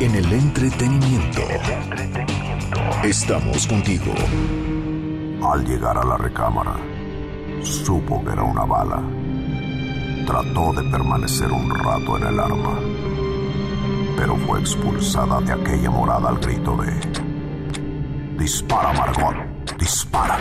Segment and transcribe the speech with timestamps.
[0.00, 1.40] En el entretenimiento.
[3.02, 4.14] Estamos contigo.
[5.42, 6.76] Al llegar a la recámara,
[7.64, 9.02] supo que era una bala.
[10.24, 12.78] Trató de permanecer un rato en el arma,
[14.16, 18.38] pero fue expulsada de aquella morada al grito de...
[18.38, 20.38] Dispara, Margot, dispara.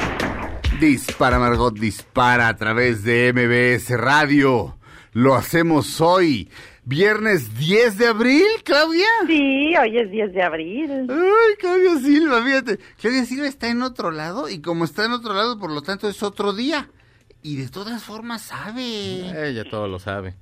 [0.80, 4.77] Dispara, Margot, dispara a través de MBS Radio.
[5.13, 6.52] Lo hacemos hoy,
[6.88, 9.08] viernes 10 de abril, Claudia.
[9.27, 11.08] Sí, hoy es 10 de abril.
[11.10, 12.80] Ay, Claudia Silva, fíjate.
[13.00, 16.08] Claudia Silva está en otro lado y como está en otro lado, por lo tanto
[16.08, 16.90] es otro día.
[17.43, 19.49] Y de todas formas sabe.
[19.49, 20.35] Ella todo lo sabe.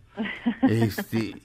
[0.69, 1.35] Este,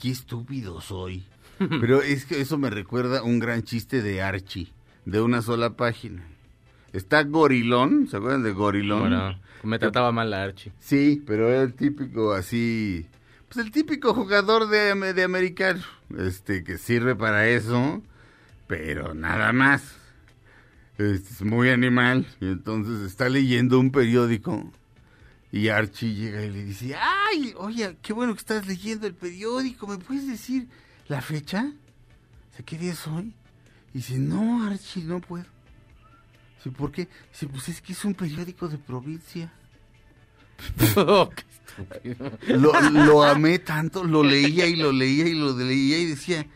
[0.00, 1.24] qué estúpido soy.
[1.58, 4.68] Pero es que eso me recuerda un gran chiste de Archie,
[5.04, 6.26] de una sola página.
[6.92, 9.00] Está Gorilón, ¿se acuerdan de Gorilón?
[9.00, 10.72] Bueno, me trataba mal la Archie.
[10.78, 13.06] Sí, pero era el típico así,
[13.48, 15.82] pues el típico jugador de, de americano,
[16.18, 18.02] este, que sirve para eso,
[18.66, 19.82] pero nada más.
[20.98, 24.72] Este, Es muy animal, y entonces está leyendo un periódico
[25.52, 29.86] y Archie llega y le dice, ay, oye, qué bueno que estás leyendo el periódico,
[29.86, 30.68] ¿me puedes decir
[31.08, 31.72] la fecha?
[32.64, 33.34] ¿qué día es hoy?
[33.92, 35.44] Y dice, no, Archie, no puedo.
[36.56, 37.08] Dice, ¿por qué?
[37.30, 39.52] Dice, pues es que es un periódico de provincia.
[42.48, 46.46] Lo, lo amé tanto, lo leía y lo leía y lo leía y decía,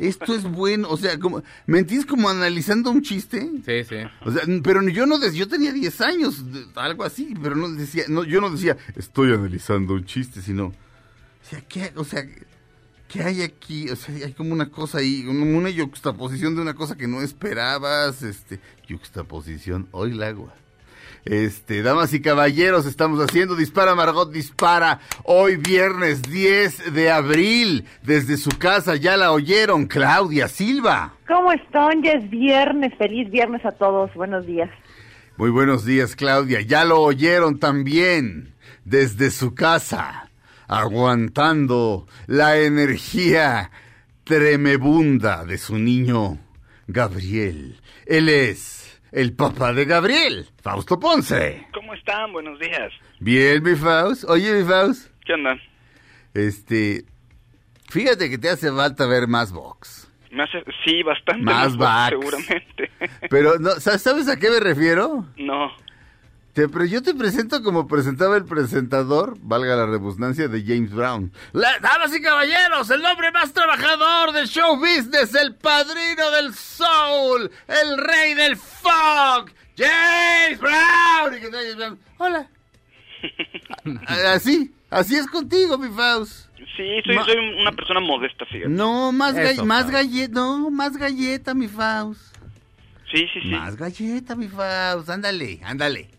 [0.00, 2.06] esto es bueno, o sea, como, ¿me entiendes?
[2.06, 3.40] Como analizando un chiste.
[3.64, 3.96] Sí, sí.
[4.22, 6.42] O sea, pero yo no, des- yo tenía 10 años,
[6.76, 10.74] algo así, pero no decía, no, yo no decía, estoy analizando un chiste, sino, o
[11.48, 12.24] sea, ¿qué, o sea,
[13.08, 13.90] ¿qué hay aquí?
[13.90, 17.20] O sea, hay como una cosa ahí, una, una yuxtaposición de una cosa que no
[17.20, 20.54] esperabas, este, yuxtaposición, hoy la agua.
[21.24, 25.00] Este, damas y caballeros, estamos haciendo Dispara Margot Dispara.
[25.22, 31.14] Hoy viernes 10 de abril, desde su casa ya la oyeron, Claudia Silva.
[31.26, 32.02] ¿Cómo están?
[32.02, 32.92] Ya es viernes.
[32.98, 34.12] Feliz viernes a todos.
[34.12, 34.68] Buenos días.
[35.38, 36.60] Muy buenos días, Claudia.
[36.60, 38.54] Ya lo oyeron también
[38.84, 40.28] desde su casa,
[40.68, 43.70] aguantando la energía
[44.24, 46.38] tremebunda de su niño
[46.86, 47.80] Gabriel.
[48.04, 48.83] Él es
[49.14, 51.66] el papá de Gabriel, Fausto Ponce.
[51.72, 52.32] ¿Cómo están?
[52.32, 52.92] Buenos días.
[53.20, 54.24] Bien, mi Faust.
[54.28, 55.08] Oye, mi Faust.
[55.24, 55.56] ¿Qué onda?
[56.34, 57.04] Este,
[57.88, 60.10] fíjate que te hace falta ver más box.
[60.32, 60.64] Me hace...
[60.84, 61.44] Sí, bastante.
[61.44, 62.10] Más box, backs.
[62.10, 62.90] Seguramente.
[63.30, 65.26] Pero, no, ¿sabes sabes a qué me refiero?
[65.36, 65.70] no.
[66.54, 71.32] Te, pre- yo te presento como presentaba el presentador, valga la redundancia, de James Brown.
[71.52, 77.50] La- damas y caballeros, el hombre más trabajador del show business, el padrino del soul,
[77.66, 81.36] el rey del funk, James Brown.
[81.36, 82.48] Y que James Brown, Hola.
[84.34, 86.46] Así, así es contigo, mi Faust.
[86.76, 88.68] Sí, soy, Ma- soy una persona modesta, fíjate.
[88.68, 92.20] No, más, Eso, más galleta, no, más galleta, mi Faust.
[93.12, 93.48] Sí, sí, sí.
[93.48, 95.08] Más galleta, mi Faust.
[95.10, 96.10] Ándale, ándale.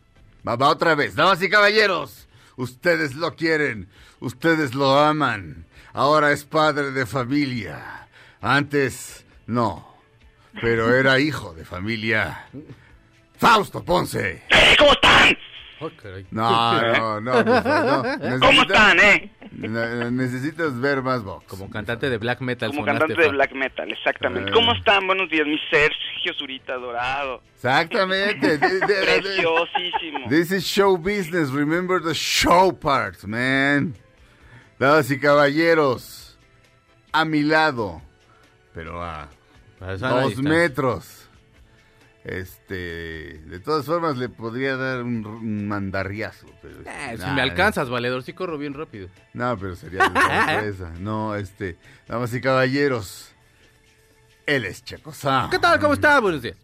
[0.47, 1.15] Va, va otra vez.
[1.15, 3.89] Damas y caballeros, ustedes lo quieren,
[4.19, 5.65] ustedes lo aman.
[5.93, 8.07] Ahora es padre de familia.
[8.41, 9.95] Antes, no.
[10.61, 12.45] Pero era hijo de familia.
[13.37, 14.43] Fausto Ponce.
[14.49, 15.37] ¡Eh, ¿Cómo están?
[15.81, 16.25] Oh, caray.
[16.31, 18.39] No, no, no, Faust, no.
[18.39, 19.34] ¿Cómo están, eh?
[19.57, 21.45] Ne- Necesitas ver más box.
[21.47, 24.49] Como cantante de black metal Como cantante de black metal, exactamente.
[24.49, 24.53] Eh.
[24.53, 25.05] ¿Cómo están?
[25.07, 27.41] Buenos días, mi Sergio Zurita Dorado.
[27.55, 28.57] Exactamente.
[28.59, 30.29] Preciosísimo.
[30.29, 31.51] This is show business.
[31.51, 33.95] Remember the show part, man.
[34.79, 36.37] Damas y caballeros,
[37.13, 38.01] a mi lado,
[38.73, 39.29] pero a
[39.79, 39.91] dos
[40.29, 40.41] distancia.
[40.43, 41.24] metros.
[42.25, 46.47] Este, de todas formas le podría dar un, un mandarriazo.
[46.59, 49.09] Pero, Eh, si me alcanzas, valedor, sí corro bien rápido.
[49.33, 50.91] No, pero sería sorpresa.
[50.99, 51.77] No, este,
[52.07, 53.31] damas y caballeros,
[54.47, 55.51] él es Checo Sound.
[55.51, 55.79] ¿Qué tal?
[55.79, 56.19] ¿Cómo está?
[56.19, 56.57] Buenos días.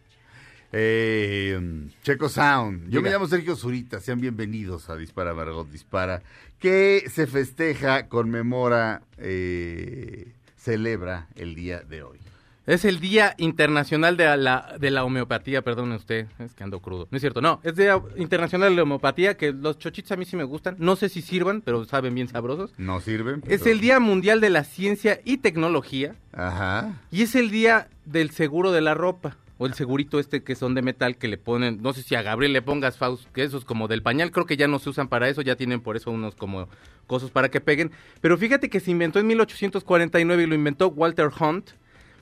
[0.72, 1.60] Eh,
[2.02, 2.90] Checo Sound.
[2.90, 4.00] Yo me llamo Sergio Zurita.
[4.00, 6.24] Sean bienvenidos a Dispara Margot Dispara,
[6.58, 12.19] que se festeja, conmemora, eh, celebra el día de hoy.
[12.68, 17.08] Es el Día Internacional de la, de la Homeopatía, perdone usted, es que ando crudo.
[17.10, 20.25] No es cierto, no, es Día Internacional de la Homeopatía, que los chochitos a mí
[20.25, 20.75] sí me gustan.
[20.78, 22.72] No sé si sirvan, pero saben bien sabrosos.
[22.78, 23.42] No sirven.
[23.48, 27.02] Es el Día Mundial de la Ciencia y Tecnología Ajá.
[27.10, 29.38] y es el Día del Seguro de la Ropa.
[29.58, 32.24] O el segurito este que son de metal que le ponen, no sé si a
[32.24, 35.08] Gabriel le pongas Faust, que esos como del pañal, creo que ya no se usan
[35.08, 36.68] para eso, ya tienen por eso unos como
[37.06, 37.92] cosas para que peguen.
[38.22, 41.69] Pero fíjate que se inventó en 1849 y lo inventó Walter Hunt,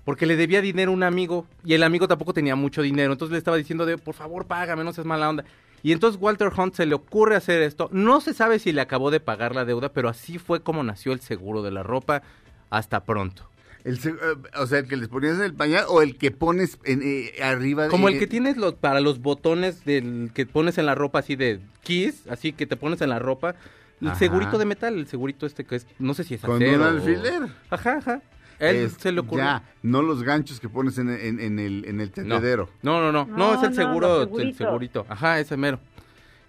[0.09, 3.31] porque le debía dinero a un amigo y el amigo tampoco tenía mucho dinero, entonces
[3.31, 5.45] le estaba diciendo de, por favor, págame, no seas mala onda.
[5.83, 9.11] Y entonces Walter Hunt se le ocurre hacer esto, no se sabe si le acabó
[9.11, 12.23] de pagar la deuda, pero así fue como nació el seguro de la ropa,
[12.71, 13.47] hasta pronto.
[13.83, 14.15] El eh,
[14.57, 17.33] o sea, el que les ponías en el pañal o el que pones en, eh,
[17.43, 17.83] arriba.
[17.83, 21.19] de- Como el que tienes los, para los botones del que pones en la ropa
[21.19, 23.53] así de Kiss, así que te pones en la ropa.
[24.01, 24.17] El Ajá.
[24.17, 26.81] segurito de metal, el segurito este que es, no sé si es Con acero un
[26.81, 27.43] o- alfiler.
[27.69, 28.21] Ajá, ajá.
[28.59, 29.45] Él Es- se le ocurrió.
[29.45, 32.13] Ya, no los ganchos que pones en, en- en el, en el No.
[32.13, 32.69] tendedero.
[32.81, 35.05] No, no, no, no, No, es el no, seguro, el segurito.
[35.09, 35.79] Ajá, ese mero.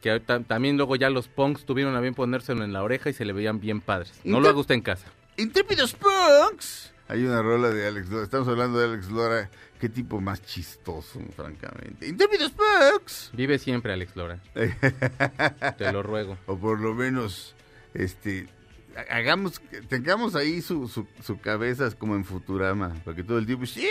[0.02, 3.12] Que ahorita- también luego ya los punks tuvieron a bien ponérselo en la oreja y
[3.12, 4.12] se le veían bien padres.
[4.24, 5.06] No lo haga usted en casa.
[5.36, 6.92] ¡Intrépidos punks!
[7.08, 8.24] Hay una rola de Alex Lora.
[8.24, 9.50] Estamos hablando de Alex Lora.
[9.80, 12.06] Qué tipo más chistoso, francamente.
[12.06, 13.30] ¡Intrépidos punks!
[13.32, 14.38] Vive siempre, Alex Lora.
[15.78, 16.36] Te lo ruego.
[16.46, 17.54] o por lo menos,
[17.94, 18.48] este,
[19.08, 23.86] hagamos, tengamos ahí su, su, cabeza como en Futurama, para que todo el tiempo, ¡sí!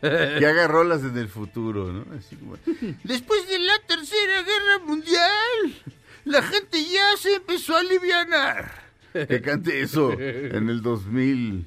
[0.00, 2.06] que haga rolas en el futuro, ¿no?
[2.16, 2.56] Así como,
[3.04, 5.94] después de la tercera guerra mundial,
[6.24, 8.90] la gente ya se empezó a alivianar.
[9.12, 11.66] Que cante eso en el 2000.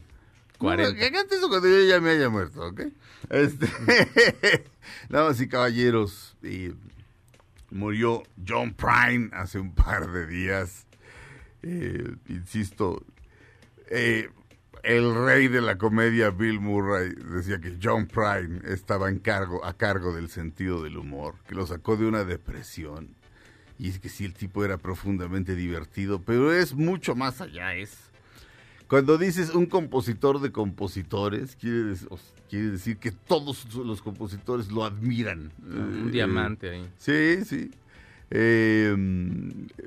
[0.57, 0.99] 40.
[0.99, 2.81] Que cante eso cuando yo ya me haya muerto, ¿ok?
[3.29, 3.67] Este,
[5.09, 6.71] damas y caballeros, y
[7.69, 10.85] murió John Prine hace un par de días.
[11.63, 13.03] Eh, insisto,
[13.89, 14.29] eh,
[14.83, 19.73] el rey de la comedia Bill Murray decía que John Prine estaba en cargo, a
[19.73, 23.15] cargo del sentido del humor, que lo sacó de una depresión.
[23.79, 27.97] Y es que sí, el tipo era profundamente divertido, pero es mucho más allá, es...
[28.87, 31.95] Cuando dices un compositor de compositores, quiere,
[32.71, 35.51] decir que todos los compositores lo admiran.
[35.63, 36.89] Un Eh, diamante ahí.
[36.99, 37.71] Sí, sí.
[38.35, 38.95] Eh,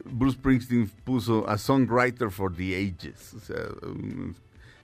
[0.04, 3.34] Bruce Springsteen puso a songwriter for the ages.
[3.34, 4.37] O sea, un-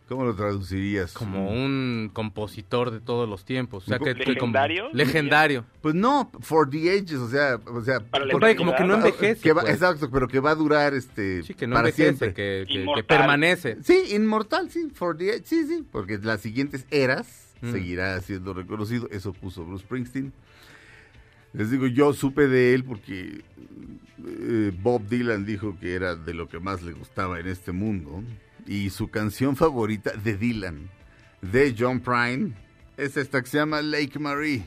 [0.08, 1.12] ¿cómo lo traducirías?
[1.12, 3.84] Como un compositor de todos los tiempos.
[3.84, 4.88] O sea, Un que, co- que como- ¿Legendario?
[4.92, 5.64] legendario.
[5.80, 9.40] Pues no, for the ages, o sea, o sea, Para la como que no envejece.
[9.40, 9.74] que va- pues.
[9.74, 12.34] exacto, pero que va a durar este Sí, que no para envejece, siempre.
[12.34, 13.04] que, que- que Inmortal.
[13.04, 13.78] permanece.
[13.84, 17.70] Sí, inmortal, sí, for the age, sí, sí, porque las siguientes eras Mm.
[17.70, 20.32] seguirá siendo reconocido, eso puso Bruce Springsteen.
[21.52, 23.42] Les digo, yo supe de él porque
[24.26, 28.22] eh, Bob Dylan dijo que era de lo que más le gustaba en este mundo
[28.66, 30.88] y su canción favorita de Dylan,
[31.40, 32.52] de John Prine,
[32.96, 34.66] es esta que se llama Lake Marie.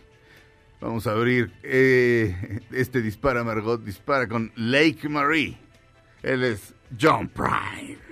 [0.81, 5.57] Vamos a abrir eh, este Dispara Margot, dispara con Lake Marie.
[6.21, 8.04] Él es John Prine.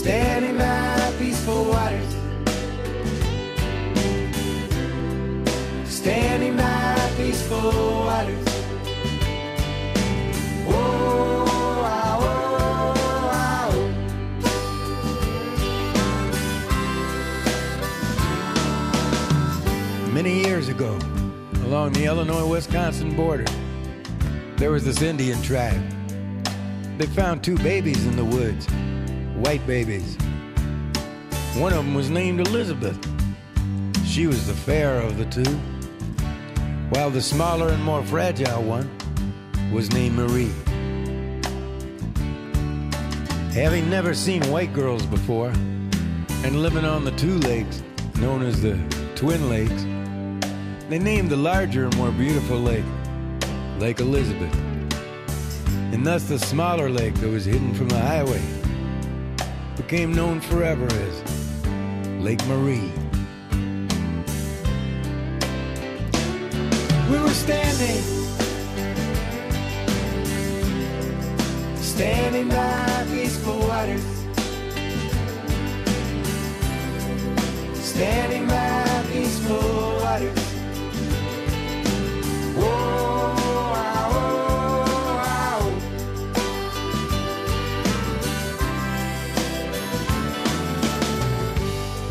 [0.00, 2.16] Standing by peaceful waters,
[5.84, 7.70] standing by peaceful
[8.06, 8.46] waters.
[10.72, 12.16] Ah,
[13.12, 13.74] ah.
[20.14, 20.98] Many years ago,
[21.66, 23.44] along the Illinois Wisconsin border,
[24.56, 25.82] there was this Indian tribe.
[26.96, 28.66] They found two babies in the woods,
[29.40, 30.16] white babies.
[31.56, 32.98] One of them was named Elizabeth.
[34.04, 35.56] She was the fairer of the two,
[36.90, 38.90] while the smaller and more fragile one
[39.72, 40.52] was named Marie.
[43.54, 47.82] Having never seen white girls before, and living on the two lakes
[48.18, 48.78] known as the
[49.16, 49.84] Twin Lakes,
[50.90, 52.84] they named the larger and more beautiful lake
[53.78, 54.54] Lake Elizabeth.
[55.92, 58.59] And thus the smaller lake that was hidden from the highway
[59.82, 61.14] became known forever as
[62.22, 62.92] Lake Marie.
[67.10, 68.02] We were standing,
[71.76, 74.04] standing by peaceful waters,
[77.80, 80.38] standing by peaceful waters.
[82.60, 83.39] Whoa,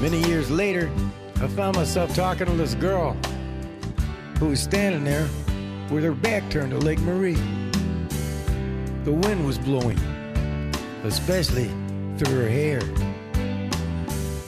[0.09, 0.89] Many years later,
[1.35, 3.15] I found myself talking to this girl
[4.39, 5.29] who was standing there
[5.91, 7.37] with her back turned to Lake Marie.
[9.03, 9.99] The wind was blowing,
[11.03, 11.69] especially
[12.17, 12.79] through her hair.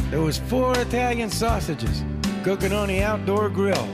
[0.09, 2.03] There was four Italian sausages
[2.43, 3.87] cooking on the outdoor grill,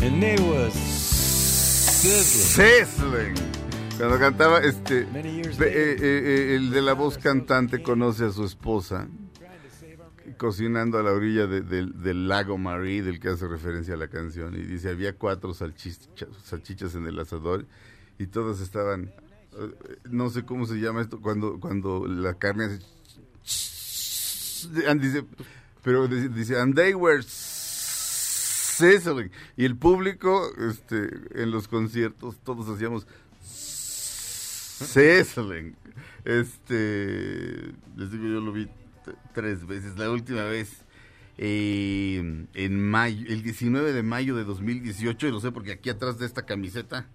[0.00, 2.84] and they was sizzling.
[2.84, 3.36] Sizzling.
[3.96, 9.06] Cuando cantaba, este, eh, eh, eh, el de la voz cantante conoce a su esposa
[10.38, 14.54] cocinando a la orilla de- del- lago Marie, del que hace referencia a la canción,
[14.54, 17.66] y dice, había cuatro salchichas, en el asador
[18.18, 19.12] y todas estaban,
[19.52, 22.78] eh, no sé cómo se llama esto, cuando, cuando la carne hace...
[24.98, 25.24] dice,
[25.82, 29.30] pero dice, and they were sizzling.
[29.56, 31.08] Y el público, este,
[31.42, 33.06] en los conciertos, todos hacíamos
[34.84, 35.76] sizzling.
[36.24, 38.68] Este, les digo, yo lo vi
[39.32, 39.96] tres veces.
[39.98, 40.84] La última vez
[41.36, 46.18] eh, en mayo, el 19 de mayo de 2018, y lo sé porque aquí atrás
[46.18, 47.08] de esta camiseta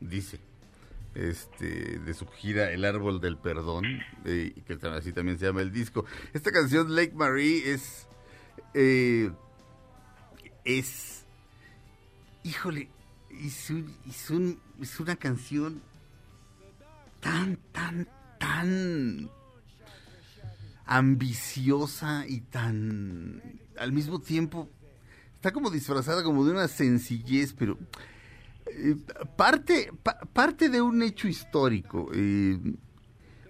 [0.00, 0.38] dice,
[1.14, 3.84] este, de su gira El Árbol del Perdón,
[4.24, 6.04] eh, que así también se llama el disco.
[6.32, 8.06] Esta canción, Lake Marie, es,
[8.74, 9.30] eh,
[10.64, 11.24] es,
[12.44, 12.88] híjole,
[13.30, 15.82] es una canción
[17.20, 19.30] tan, tan, tan
[20.86, 23.42] ambiciosa y tan
[23.78, 24.68] al mismo tiempo
[25.34, 27.76] está como disfrazada como de una sencillez, pero
[28.66, 28.96] eh,
[29.36, 32.10] parte pa- parte de un hecho histórico.
[32.14, 32.58] eh,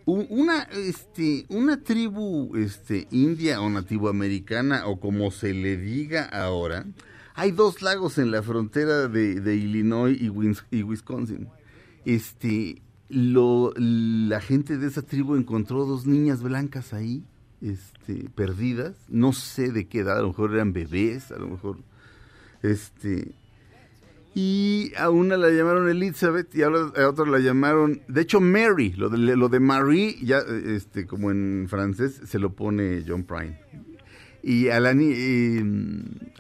[0.09, 6.87] una este una tribu este india o nativoamericana o como se le diga ahora
[7.35, 10.31] hay dos lagos en la frontera de, de Illinois y,
[10.77, 11.49] y Wisconsin
[12.05, 17.23] este lo la gente de esa tribu encontró dos niñas blancas ahí
[17.63, 21.79] este perdidas no sé de qué edad a lo mejor eran bebés a lo mejor
[22.63, 23.33] este
[24.35, 28.93] y a una la llamaron Elizabeth y a la- otra la llamaron, de hecho Mary,
[28.93, 33.59] lo de, lo de Marie, ya este, como en francés, se lo pone John Prine.
[34.43, 35.65] Y a la ni- eh,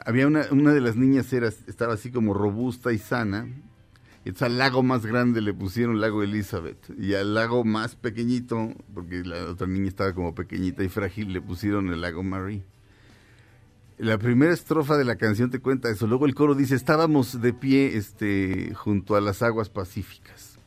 [0.04, 3.49] había una, una de las niñas era, estaba así como robusta y sana.
[4.26, 6.90] Entonces al lago más grande le pusieron lago Elizabeth.
[6.99, 11.40] Y al lago más pequeñito, porque la otra niña estaba como pequeñita y frágil, le
[11.40, 12.64] pusieron el lago Marie.
[13.99, 16.09] La primera estrofa de la canción te cuenta eso.
[16.09, 20.59] Luego el coro dice, estábamos de pie este, junto a las aguas pacíficas.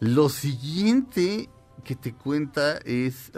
[0.00, 1.48] Lo siguiente
[1.84, 3.32] que te cuenta es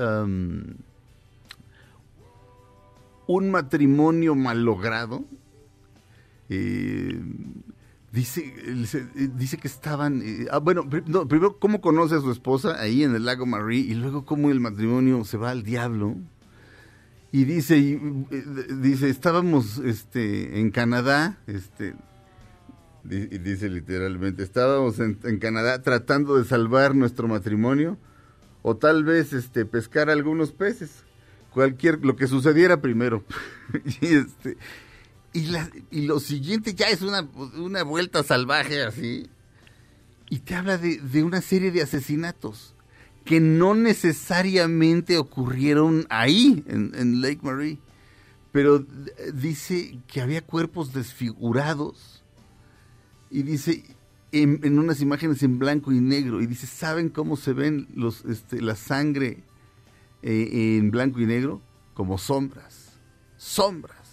[3.28, 5.24] un matrimonio malogrado.
[6.48, 7.22] Eh,
[8.14, 8.54] dice,
[9.16, 10.22] eh, dice que estaban...
[10.24, 13.80] eh, ah, bueno, no, primero cómo conoce a su esposa ahí en el lago Marie
[13.80, 16.16] y luego cómo el matrimonio se va al diablo.
[17.32, 17.94] Y dice, y,
[18.30, 18.44] eh,
[18.80, 21.94] dice, estábamos este, en Canadá, este,
[23.10, 27.98] y dice literalmente, estábamos en, en Canadá tratando de salvar nuestro matrimonio,
[28.62, 31.02] o tal vez este, pescar algunos peces,
[31.50, 33.24] cualquier, lo que sucediera primero.
[34.00, 34.56] y este,
[35.34, 39.28] y, la- y lo siguiente ya es una, una vuelta salvaje así,
[40.30, 42.74] y te habla de, de una serie de asesinatos
[43.26, 47.78] que no necesariamente ocurrieron ahí, en, en Lake Marie,
[48.52, 48.86] pero
[49.34, 52.22] dice que había cuerpos desfigurados
[53.30, 53.82] y dice
[54.32, 58.24] en, en unas imágenes en blanco y negro y dice, ¿saben cómo se ven los,
[58.26, 59.42] este, la sangre
[60.22, 61.60] eh, en blanco y negro?
[61.94, 62.92] Como sombras,
[63.36, 64.03] sombras.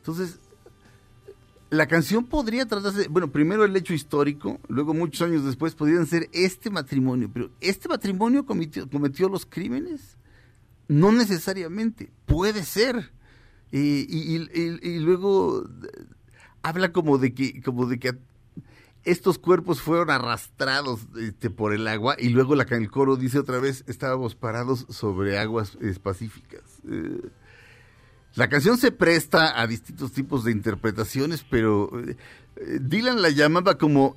[0.00, 0.38] Entonces,
[1.70, 6.28] la canción podría tratarse, bueno, primero el hecho histórico, luego muchos años después podrían ser
[6.32, 10.16] este matrimonio, pero ¿este matrimonio cometió, cometió los crímenes?
[10.88, 13.12] No necesariamente, puede ser.
[13.70, 16.04] Y luego eh,
[16.62, 18.18] habla como de que, como de que
[19.04, 23.58] estos cuerpos fueron arrastrados este, por el agua y luego la, el coro dice otra
[23.58, 26.62] vez, estábamos parados sobre aguas eh, pacíficas.
[26.88, 27.20] Eh,
[28.34, 32.16] la canción se presta a distintos tipos de interpretaciones, pero eh,
[32.56, 34.16] eh, Dylan la llamaba como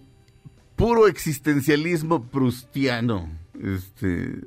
[0.75, 3.29] puro existencialismo prustiano.
[3.59, 4.41] Este,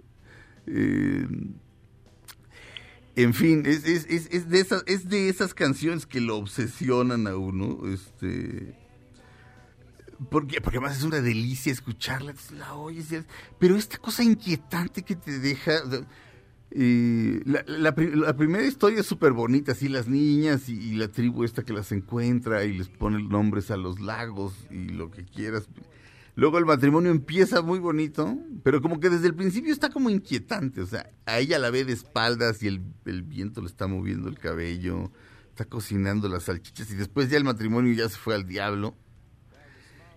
[0.67, 1.27] eh,
[3.17, 3.83] en fin, es,
[4.49, 7.81] de esas, canciones que lo obsesionan a uno.
[7.93, 8.75] Este,
[10.31, 12.35] porque, porque además es una delicia escucharla,
[13.59, 15.83] pero esta cosa inquietante que te deja...
[16.71, 20.95] eh, la, la pri- la primera historia es súper bonita, así las niñas y, y
[20.95, 25.11] la tribu esta que las encuentra y les pone nombres a los lagos y lo
[25.11, 25.69] que quieras.
[26.35, 30.83] Luego el matrimonio empieza muy bonito, pero como que desde el principio está como inquietante.
[30.83, 34.29] O sea, a ella la ve de espaldas y el, el viento le está moviendo
[34.29, 35.11] el cabello,
[35.49, 38.95] está cocinando las salchichas y después ya el matrimonio ya se fue al diablo.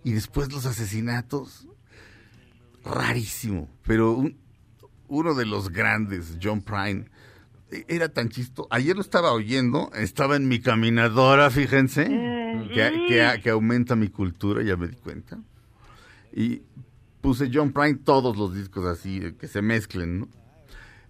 [0.04, 1.68] Y después los asesinatos.
[2.84, 3.70] Rarísimo.
[3.86, 4.38] Pero un-
[5.10, 7.06] uno de los grandes, John Prine,
[7.72, 8.68] e- era tan chisto.
[8.72, 12.06] Ayer lo estaba oyendo, estaba en mi caminadora, fíjense,
[12.74, 15.40] que, que- que aumenta mi cultura, ya me di cuenta.
[16.34, 16.62] Y
[17.22, 20.28] puse John Prine todos los discos así, eh, que se mezclen, ¿no?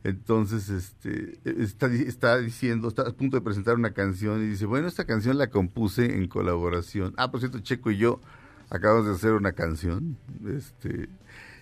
[0.04, 4.66] Entonces, este, está, di- está diciendo, está a punto de presentar una canción y dice,
[4.66, 7.14] bueno, esta canción la compuse en colaboración.
[7.18, 8.22] Ah, por cierto, Checo y yo
[8.70, 11.10] acabamos de hacer una canción, este,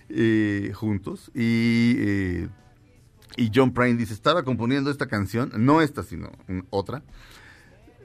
[0.10, 1.32] eh, juntos.
[1.34, 2.48] Y, eh,
[3.38, 6.32] y John Prine dice, estaba componiendo esta canción, no esta, sino
[6.70, 7.04] otra.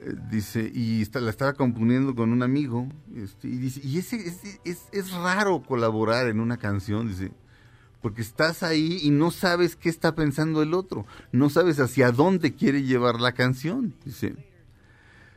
[0.01, 2.87] Eh, dice, y está- la estaba componiendo con un amigo.
[3.15, 4.13] este, y dice, y es,
[4.91, 7.31] es raro colaborar en una canción, dice
[8.03, 12.53] porque estás ahí y no sabes qué está pensando el otro, no sabes hacia dónde
[12.53, 14.35] quiere llevar la canción, dice.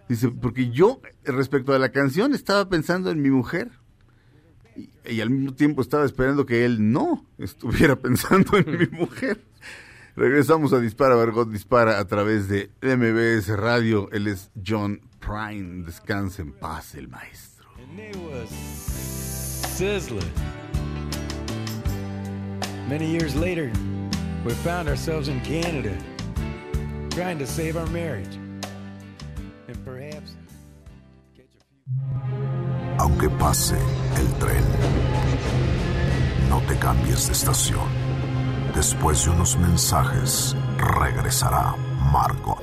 [0.08, 3.70] Dice, porque yo respecto a la canción estaba pensando en mi mujer
[4.76, 9.40] y, y al mismo tiempo estaba esperando que él no estuviera pensando en mi mujer.
[10.16, 14.08] Regresamos a Dispara, Margot Dispara a través de MBS Radio.
[14.12, 15.84] Él es John Prine.
[15.84, 17.68] Descanse en paz, el maestro.
[22.88, 23.72] Many years later,
[24.44, 25.92] we found ourselves in Canada,
[27.10, 28.38] trying to save our marriage.
[32.98, 33.76] Aunque pase
[34.18, 34.64] el tren,
[36.48, 37.86] no te cambies de estación.
[38.74, 41.74] Después de unos mensajes, regresará
[42.12, 42.62] Margot.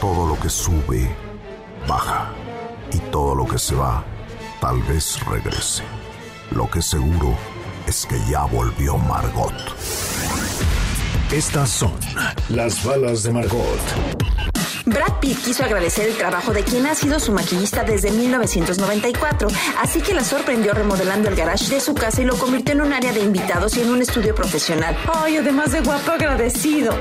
[0.00, 1.14] Todo lo que sube,
[1.86, 2.30] baja.
[2.92, 4.04] Y todo lo que se va,
[4.60, 5.82] tal vez regrese.
[6.50, 7.34] Lo que seguro
[7.86, 9.54] es que ya volvió Margot.
[11.32, 11.94] Estas son
[12.50, 13.80] las balas de Margot.
[14.84, 19.48] Brad Pitt quiso agradecer el trabajo de quien ha sido su maquillista desde 1994,
[19.80, 22.92] así que la sorprendió remodelando el garage de su casa y lo convirtió en un
[22.92, 24.94] área de invitados y en un estudio profesional.
[25.14, 26.92] Ay, además de guapo agradecido.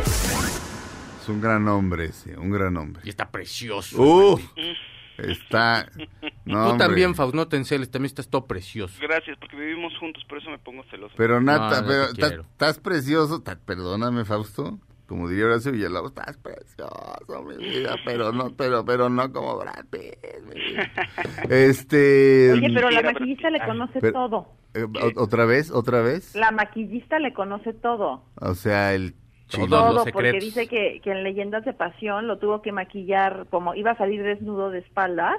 [1.21, 3.01] Es un gran hombre ese, un gran hombre.
[3.03, 4.01] Y está precioso.
[4.01, 4.39] Uh,
[5.29, 5.87] está...
[6.45, 6.85] No, Tú hombre.
[6.87, 8.97] también, Faust, no te enceles, también estás todo precioso.
[9.01, 11.13] Gracias, porque vivimos juntos, por eso me pongo celoso.
[11.17, 16.37] Pero Nata, No, no pero estás precioso, ta- perdóname Fausto, como diría Horacio Villalobos, estás
[16.37, 20.89] precioso, mi vida, pero no, pero, pero no como Brad Pitt, mi vida.
[21.49, 24.47] Este, Oye, pero la maquillista le conoce Pero- todo.
[24.73, 24.85] eh,
[25.17, 28.23] otra vez, otra vez, La maquillista le conoce todo.
[28.35, 29.15] o sea, el
[29.51, 29.95] Todos chingón.
[29.95, 33.75] los todo, porque dice que, que en Leyendas de Pasión lo tuvo que maquillar como
[33.75, 35.35] iba a salir desnudo de espaldas.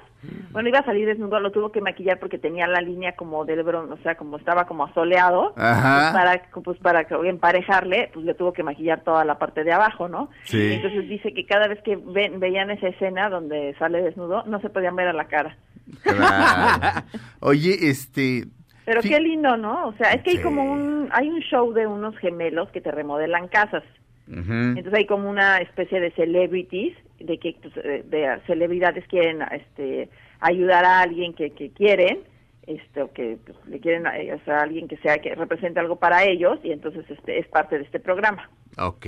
[0.50, 3.62] Bueno, iba a salir desnudo, lo tuvo que maquillar porque tenía la línea como del
[3.62, 5.52] bron, o sea, como estaba como asoleado.
[5.56, 6.10] Ajá.
[6.12, 10.08] Pues para, pues para emparejarle, pues le tuvo que maquillar toda la parte de abajo,
[10.08, 10.28] ¿no?
[10.44, 10.74] Sí.
[10.74, 14.68] Entonces dice que cada vez que ven- veían esa escena donde sale desnudo, no se
[14.70, 15.56] podían ver a la cara.
[16.02, 17.06] Claro.
[17.40, 18.44] Oye, este,
[18.84, 19.08] Pero Sí.
[19.10, 19.86] qué lindo, ¿no?
[19.88, 22.90] O sea, es que hay como un, hay un show de unos gemelos que te
[22.90, 23.84] remodelan casas.
[24.28, 30.08] Entonces hay como una especie de celebrities, de que pues, eh, de celebridades quieren este,
[30.40, 32.20] ayudar a alguien que, que quieren,
[32.66, 35.80] este, o que pues, le quieren eh, o sea, a alguien que sea que represente
[35.80, 38.48] algo para ellos y entonces este es parte de este programa.
[38.78, 39.06] ok,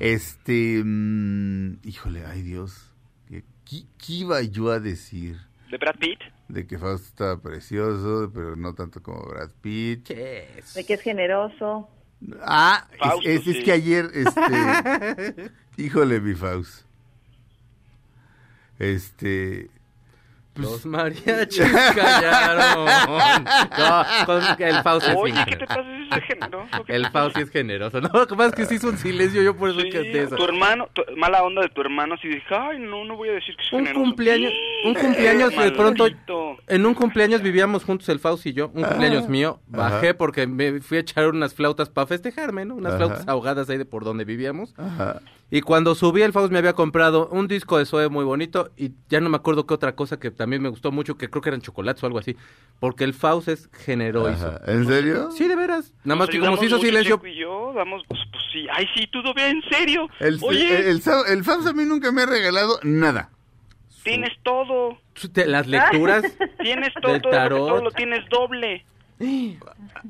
[0.00, 2.94] este, mm, híjole, ay Dios,
[3.28, 5.36] ¿qué, qué- qué iba yo a decir?
[5.70, 6.18] ¿De Brad Pitt?
[6.48, 10.08] De que Fausto estaba precioso, pero no tanto como Brad Pitt.
[10.08, 10.74] Yes.
[10.74, 11.88] De que es generoso.
[12.42, 13.62] Ah, es- Fausto, es, es sí.
[13.64, 16.84] que ayer, este, híjole, mi Faust.
[18.78, 19.70] Este,
[20.54, 22.84] Los mariachis callaron.
[23.78, 25.66] No, con- el Faust es Oye, ¿qué te generoso.
[25.66, 25.92] pasa?
[26.02, 26.84] ¿Eso es generoso?
[26.84, 27.02] ¿Qué El
[27.34, 28.00] sí es generoso.
[28.02, 30.22] No, lo que pasa es que sí hizo un silencio, yo por eso Sí, canté
[30.24, 30.36] eso.
[30.36, 33.32] tu hermano, tu- mala onda de tu hermano, así dije, ay, no, no voy a
[33.32, 34.04] decir que es Un generoso.
[34.04, 34.52] cumpleaños,
[34.84, 36.06] un cumpleaños de pronto,
[36.68, 40.18] en un cumpleaños vivíamos juntos el Faust y yo, un cumpleaños mío, bajé Ajá.
[40.18, 42.74] porque me fui a echar unas flautas para festejarme, ¿no?
[42.74, 42.98] Unas Ajá.
[43.06, 44.74] flautas ahogadas ahí de por donde vivíamos.
[44.76, 45.20] ajá,
[45.54, 48.92] Y cuando subí el Faust me había comprado un disco de Zoe muy bonito y
[49.10, 51.50] ya no me acuerdo qué otra cosa que también me gustó mucho, que creo que
[51.50, 52.36] eran chocolates o algo así,
[52.80, 54.30] porque el Faust es generoso.
[54.46, 54.60] ajá.
[54.66, 55.30] ¿En serio?
[55.30, 55.92] Sí, de veras.
[56.04, 58.66] Nada más Nos que como se hizo silencio, Checo y yo damos, pues, pues sí,
[58.72, 60.08] ay, sí, tú lo en serio.
[60.20, 63.28] El, Oye, el, el, Sa- el Faust a mí nunca me ha regalado nada.
[64.04, 64.96] tienes todo,
[65.46, 66.24] las lecturas,
[66.62, 67.58] tienes todo, Del todo, tarot.
[67.68, 68.86] todo lo tienes doble.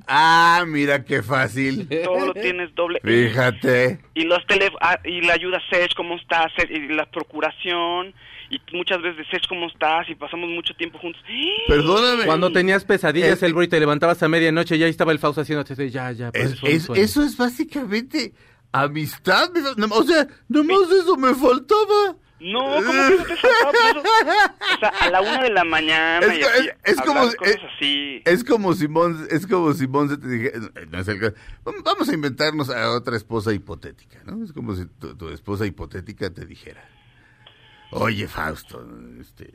[0.07, 1.87] Ah, mira qué fácil.
[2.05, 3.01] Todo lo tienes doble.
[3.05, 4.01] Fíjate.
[4.14, 6.51] Y los tele, ah, y la ayuda Sech, ¿cómo estás?
[6.70, 8.14] Y la procuración.
[8.51, 10.09] Y muchas veces, Sech, ¿cómo estás?
[10.09, 11.20] Y pasamos mucho tiempo juntos.
[11.68, 12.25] Perdóname.
[12.25, 15.18] Cuando tenías pesadillas, Es- el bro, y te levantabas a medianoche, ya ahí estaba el
[15.18, 17.03] Fausto haciéndote, de, ya, ya, pues, Es- eso es es- sueño".
[17.03, 18.33] eso es básicamente
[18.72, 19.51] amistad.
[19.90, 22.16] O sea, nomás eso me faltaba.
[22.42, 23.24] No, ¿cómo que no te?
[23.24, 23.38] Pues
[23.90, 24.02] eso-
[24.74, 27.59] o sea, a la una de la mañana Es y así, es como- cosas es-
[27.76, 28.22] así.
[28.24, 30.59] Es como si Monse, es como si Monse te dijera,
[30.90, 31.35] no es el caso.
[31.85, 34.42] vamos a inventarnos a otra esposa hipotética, ¿no?
[34.44, 36.83] Es como si tu, tu esposa hipotética te dijera,
[37.92, 38.85] oye Fausto,
[39.20, 39.52] este,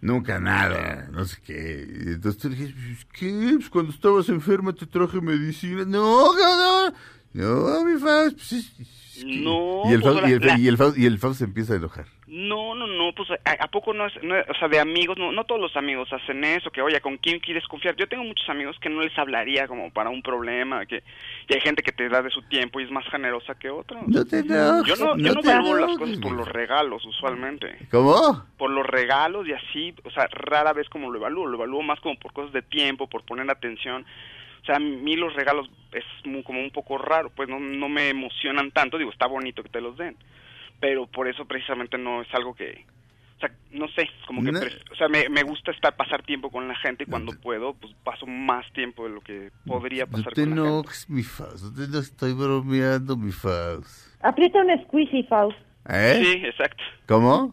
[0.00, 1.82] nunca nada, no sé qué.
[2.06, 3.52] Entonces tú le "Pues, ¿qué?
[3.56, 5.84] Pues cuando estabas enferma te traje medicina.
[5.86, 6.90] No, no,
[7.34, 8.36] no, no, mi Fausto.
[8.36, 9.05] pues, es- es que-".
[9.24, 11.44] No, Y el, pues, Fausto, y, el, la- y el Fausto- y el Fausto se
[11.44, 12.04] empieza a enojar.
[12.26, 15.30] No, no, no, pues ¿a, a poco no es, no o sea, de amigos, no,
[15.32, 17.94] no todos los amigos hacen eso, que oye, ¿con quién quieres confiar?
[17.96, 21.02] Yo tengo muchos amigos que no les hablaría como para un problema, que
[21.48, 24.02] y hay gente que te da de su tiempo y es más generosa que otros.
[24.08, 27.76] No te enojes, Yo no, yo no valoro las cosas por los regalos, usualmente.
[27.90, 28.44] ¿Cómo?
[28.58, 32.00] Por los regalos y así, o sea, rara vez como lo evalúo, lo evalúo más
[32.00, 34.04] como por cosas de tiempo, por poner atención.
[34.66, 37.88] O sea, a mí los regalos es muy, como un poco raro, pues no, no
[37.88, 40.16] me emocionan tanto, digo, está bonito que te los den,
[40.80, 42.84] pero por eso precisamente no es algo que,
[43.36, 44.58] o sea, no sé, como que, No.
[44.58, 47.94] o sea, me, me gusta estar, pasar tiempo con la gente y cuando puedo, pues
[48.02, 50.68] paso más tiempo de lo que podría No pasar te con la gente.
[50.68, 54.16] enojes, mi Fausto, te no estoy bromeando, mi Fausto.
[54.22, 55.56] Aprieta un squeezy, Faust.
[55.88, 56.20] ¿Eh?
[56.20, 56.82] Sí, exacto.
[57.06, 57.52] ¿Cómo?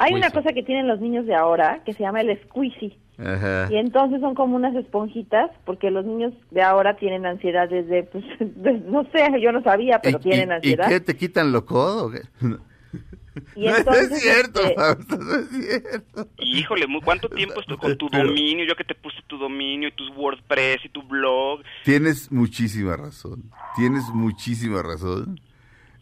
[0.00, 2.94] Hay una cosa que tienen los niños de ahora que se llama el squeezy.
[3.22, 3.68] Ajá.
[3.70, 8.24] Y entonces son como unas esponjitas, porque los niños de ahora tienen ansiedad desde, pues,
[8.40, 10.88] de- no sé, yo no sabía, pero ¿Y- tienen y, ¿Y ansiedad.
[10.88, 11.00] qué?
[11.00, 12.06] ¿Te quitan lo codo?
[12.06, 12.20] o qué?
[13.54, 16.28] Y no, entonces, es cierto, este, Fausto, no es cierto.
[16.38, 18.64] Híjole, ¿cuánto tiempo estoy con tu Pero- dominio?
[18.66, 21.60] Yo que te puse tu dominio y tus WordPress y tu blog.
[21.84, 23.44] Tienes muchísima razón.
[23.76, 25.40] Tienes muchísima razón.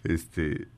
[0.04, 0.68] Este.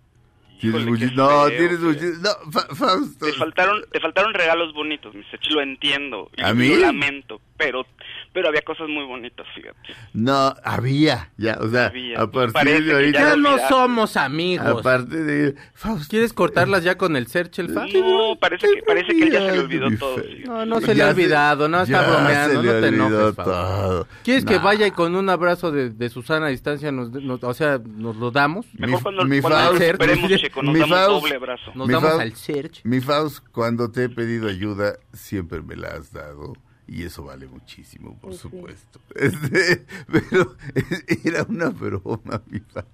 [0.61, 2.19] Tienes Híjole, no, feo, tienes muchísimo.
[2.23, 3.27] No, Fa- Fausto.
[3.27, 6.31] Te faltaron, te faltaron regalos bonitos, mi Sech, lo entiendo.
[6.43, 6.77] ¿A lo mí?
[6.77, 7.87] lamento, pero,
[8.33, 9.79] pero había cosas muy bonitas, fíjate.
[10.13, 12.21] No, había, ya, o sea, Había.
[12.21, 13.19] a partir Parece de que ahorita.
[13.19, 13.75] Ya no olvidaste.
[13.75, 14.67] somos amigos.
[14.81, 15.55] Aparte de.
[15.75, 16.07] Fausto.
[16.09, 17.87] ¿Quieres cortarlas ya con el search, el fa?
[17.87, 20.17] No, parece que, parece que él ya se le olvidó todo.
[20.17, 20.45] fíjate.
[20.47, 24.07] No, no se le Ya ha olvidado, no está ya bromeando, no te enojes, todo.
[24.25, 24.63] ¿Quieres que Nah.
[24.63, 28.17] vaya y con un abrazo de, de Susana a distancia, nos, nos- o sea, nos
[28.17, 28.67] lo damos?
[28.75, 31.35] Mejor Mi- cuando, mi cuando nos Faust- recuperemos, mi- Checo, nos mi damos Faust- doble
[31.37, 31.73] abrazo.
[31.75, 32.81] Nos damos Faust- al search.
[32.85, 36.53] Mi Faust, cuando te he pedido ayuda, siempre me la has dado.
[36.91, 38.43] Y eso vale muchísimo, por Sí, sí.
[38.43, 39.01] supuesto.
[39.15, 40.57] Este, pero
[41.25, 42.89] era una broma, mi Faust.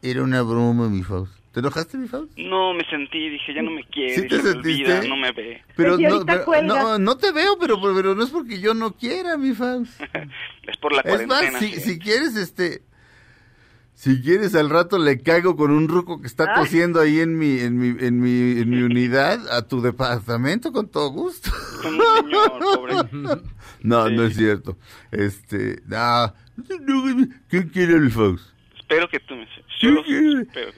[0.00, 1.32] Era una broma, mi Faust.
[1.52, 2.30] ¿Te enojaste, mi Faust?
[2.36, 4.92] No, me sentí, dije, ya no me quiere, ¿Sí te se sentiste?
[4.98, 5.60] olvida, no me ve.
[5.74, 8.92] Pero, Sí, no, pero- no, no te veo, pero, pero no es porque yo no
[8.94, 10.00] quiera, mi Faust.
[10.68, 11.50] Es por la Es cuarentena.
[11.52, 12.82] más, si, quieres, este...
[13.94, 16.54] Si quieres, al rato le caigo con un ruco que está Ah.
[16.60, 20.86] tosiendo ahí en mi, en mi, en mi, en mi unidad a tu departamento con
[20.88, 21.50] todo gusto.
[21.82, 22.94] Como un señor, pobre.
[23.82, 24.14] No, Sí.
[24.16, 24.76] no es cierto.
[25.12, 26.34] Este, no.
[27.48, 28.44] ¿Quién quiere mi Faust?
[28.78, 29.46] Espero que tú me...
[29.80, 30.72] Yo lo sé, espero.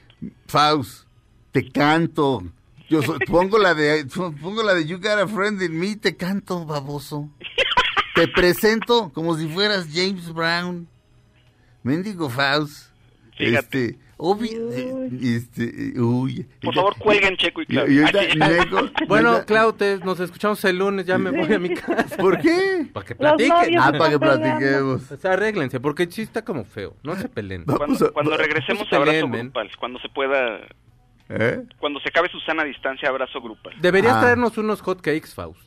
[0.47, 1.07] Faust,
[1.53, 2.43] te canto.
[2.91, 6.67] Yo pongo la de, pongo la de You Got a Friend in Me, te canto,
[6.67, 7.31] baboso.
[8.15, 10.89] Te presento como si fueras James Brown.
[11.83, 12.89] Mendigo Faust.
[13.39, 13.85] Fíjate.
[13.91, 16.46] Este, obvi- este, uy.
[16.62, 21.18] Por favor, cuelguen Checo y Neco- Bueno, ahorita- Clau, te- nos escuchamos el lunes, ya
[21.18, 22.16] me voy a mi casa.
[22.16, 22.87] ¿Por qué?
[22.92, 23.78] Para que platiquen.
[23.78, 25.11] Ah, para que platiquemos.
[25.11, 26.94] O sea, arréglense, porque sí está como feo.
[27.02, 27.64] No se peleen.
[27.66, 29.70] Vamos Cuando, a- cuando regresemos, se abrazo peleen, grupal.
[29.78, 30.61] Cuando se pueda...
[31.28, 31.62] ¿Eh?
[31.78, 33.72] Cuando se acabe Susana a distancia, abrazo grupal.
[33.80, 34.20] Deberías Ah.
[34.20, 35.61] traernos unos hot cakes, Faust.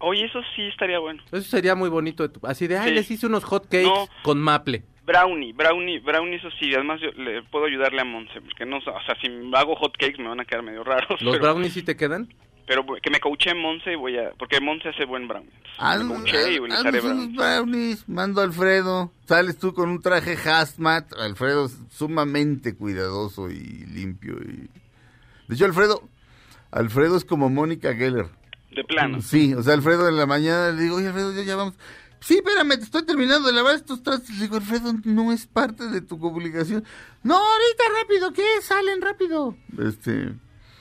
[0.00, 1.20] Oye, eso sí estaría bueno.
[1.32, 2.22] Eso sería muy bonito.
[2.22, 2.94] de tu- Así de, ay, Sí.
[2.94, 4.06] les hice unos hot cakes No.
[4.22, 4.84] con maple.
[5.08, 6.74] Brownie, brownie, brownie, eso sí.
[6.74, 8.42] Además, yo le puedo ayudarle a Monse.
[8.42, 11.20] Porque no, o sea, si hago hot cakes me van a quedar medio raros.
[11.22, 12.28] ¿Los pero, brownies sí te quedan?
[12.66, 14.32] pero que me coache Monse y voy a...
[14.38, 15.50] Porque Monse hace buen brownie.
[15.78, 17.36] Haz- me coaché y haré haznos unos brownie.
[17.36, 19.10] brownies, mando a Alfredo.
[19.24, 21.10] Sales tú con un traje hazmat.
[21.14, 24.34] Alfredo es sumamente cuidadoso y limpio.
[24.42, 24.68] Y...
[25.48, 26.02] De hecho, Alfredo,
[26.70, 28.26] Alfredo es como Mónica Geller.
[28.70, 29.22] De plano.
[29.22, 31.74] Sí, o sea, Alfredo en la mañana le digo, oye, Alfredo, ya, ya vamos.
[32.20, 34.30] Sí, espérame, te estoy terminando de lavar estos trastes.
[34.36, 36.84] Le digo, Alfredo, no es parte de tu obligación.
[37.22, 38.44] No, ahorita rápido, ¿qué?
[38.62, 39.56] Salen rápido.
[39.78, 40.32] Este...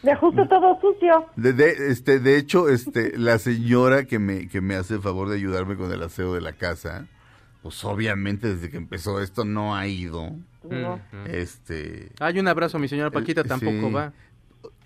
[0.03, 1.25] De justo todo sucio.
[1.35, 5.27] De, de- este, de hecho, este, la señora que me, que me hace el favor
[5.29, 7.07] de ayudarme con el aseo de la casa,
[7.63, 10.35] pues obviamente desde que empezó esto no ha ido.
[10.69, 11.01] No.
[11.25, 13.93] Este, Hay un abrazo, mi señora Paquita, Eh, tampoco sí.
[13.93, 14.13] va.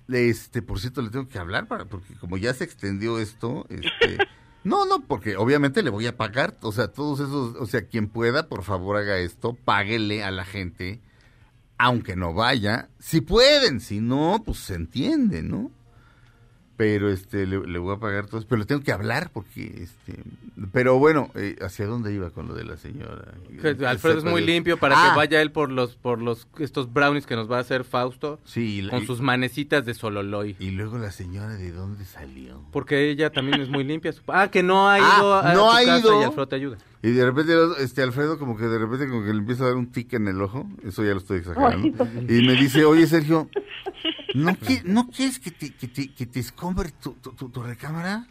[0.10, 4.18] este, por cierto, le tengo que hablar para, porque como ya se extendió esto, este,
[4.64, 8.08] No, no, porque obviamente le voy a pagar, o sea, todos esos, o sea, quien
[8.08, 11.00] pueda, por favor haga esto, páguele a la gente,
[11.80, 15.72] aunque no vaya, si pueden, si no, pues se entiende, ¿no?
[16.82, 20.24] Pero este, le, le voy a pagar todos, pero le tengo que hablar porque, este,
[20.72, 23.36] pero bueno, eh, ¿hacia dónde iba con lo de la señora?
[23.88, 27.28] Alfredo es muy limpio para Ah, que vaya él por los por los estos brownies
[27.28, 30.56] que nos va a hacer Fausto Sí, con y- sus manecitas de sololoy.
[30.58, 32.64] Y luego la señora, ¿de dónde salió?
[32.72, 34.12] Porque ella también es muy limpia.
[34.12, 36.20] su- Ah, que no ha Ah, ido a, no tu ha casa ido.
[36.22, 36.78] y Alfredo te ayuda.
[37.04, 39.76] Y de repente, este Alfredo, como que de repente, como que le empieza a dar
[39.76, 40.68] un tic en el ojo.
[40.84, 41.88] Eso ya lo estoy exagerando.
[42.28, 43.50] Y me dice, oye, Sergio,
[44.36, 47.62] ¿no, qui- ¿no quieres que te, que te, que te escombre tu, tu, tu- tu
[47.64, 48.28] recámara?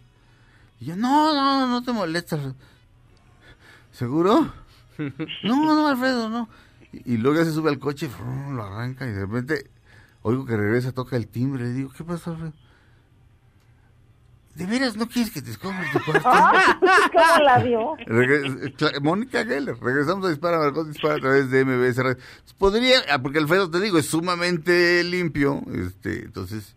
[0.81, 2.37] Y yo, no, no, no te molesta.
[2.37, 2.55] Alfredo".
[3.93, 4.53] ¿Seguro?
[4.99, 6.49] No, no, Alfredo, no.
[6.93, 9.71] Y, y luego ya se sube al coche, frum, lo arranca y de repente
[10.23, 11.65] oigo que regresa, toca el timbre.
[11.65, 12.53] Le digo, ¿qué pasa, Alfredo?
[14.55, 16.29] ¿De veras no quieres que te escombre tu cuarto?
[17.13, 17.97] ¿Cómo la vio?
[19.01, 22.17] Mónica Geller, regresamos a Dispara, Margot Dispara a través de MBS Radio.
[22.59, 26.77] Podría, ah, porque Alfredo, te digo, es sumamente limpio, este, entonces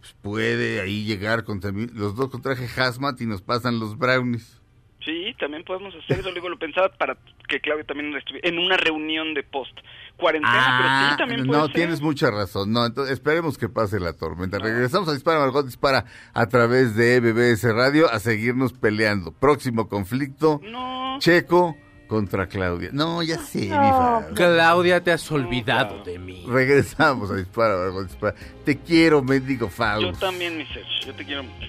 [0.00, 3.96] pues, puede ahí llegar con también- los dos con traje hazmat y nos pasan los
[3.98, 4.60] brownies.
[5.04, 6.30] Sí, también podemos hacer eso.
[6.32, 7.16] Luego lo pensaba para
[7.48, 9.76] que Claudia también estuviera en una reunión de post
[10.16, 11.74] cuarentena, pero sí también puede Ah, no, ser.
[11.74, 12.72] tienes mucha razón.
[12.72, 14.58] No, entonces esperemos que pase la tormenta.
[14.58, 19.32] Regresamos a Dispara, Margot Dispara a través de MBS Radio a seguirnos peleando.
[19.32, 21.16] Próximo conflicto, No.
[21.20, 21.76] Checo
[22.08, 22.90] contra Claudia.
[22.92, 24.22] No, ya sé, mi No.
[24.34, 26.44] Claudia, te has olvidado de mí.
[26.48, 28.34] Regresamos a Dispara, Margot Dispara.
[28.64, 30.02] Te quiero, mendigo Faust.
[30.02, 31.66] Yo también, mi Serge, yo te quiero mucho.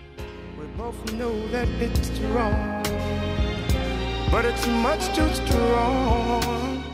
[0.60, 2.83] We both know that it's wrong,
[4.31, 6.87] but it's much too strong.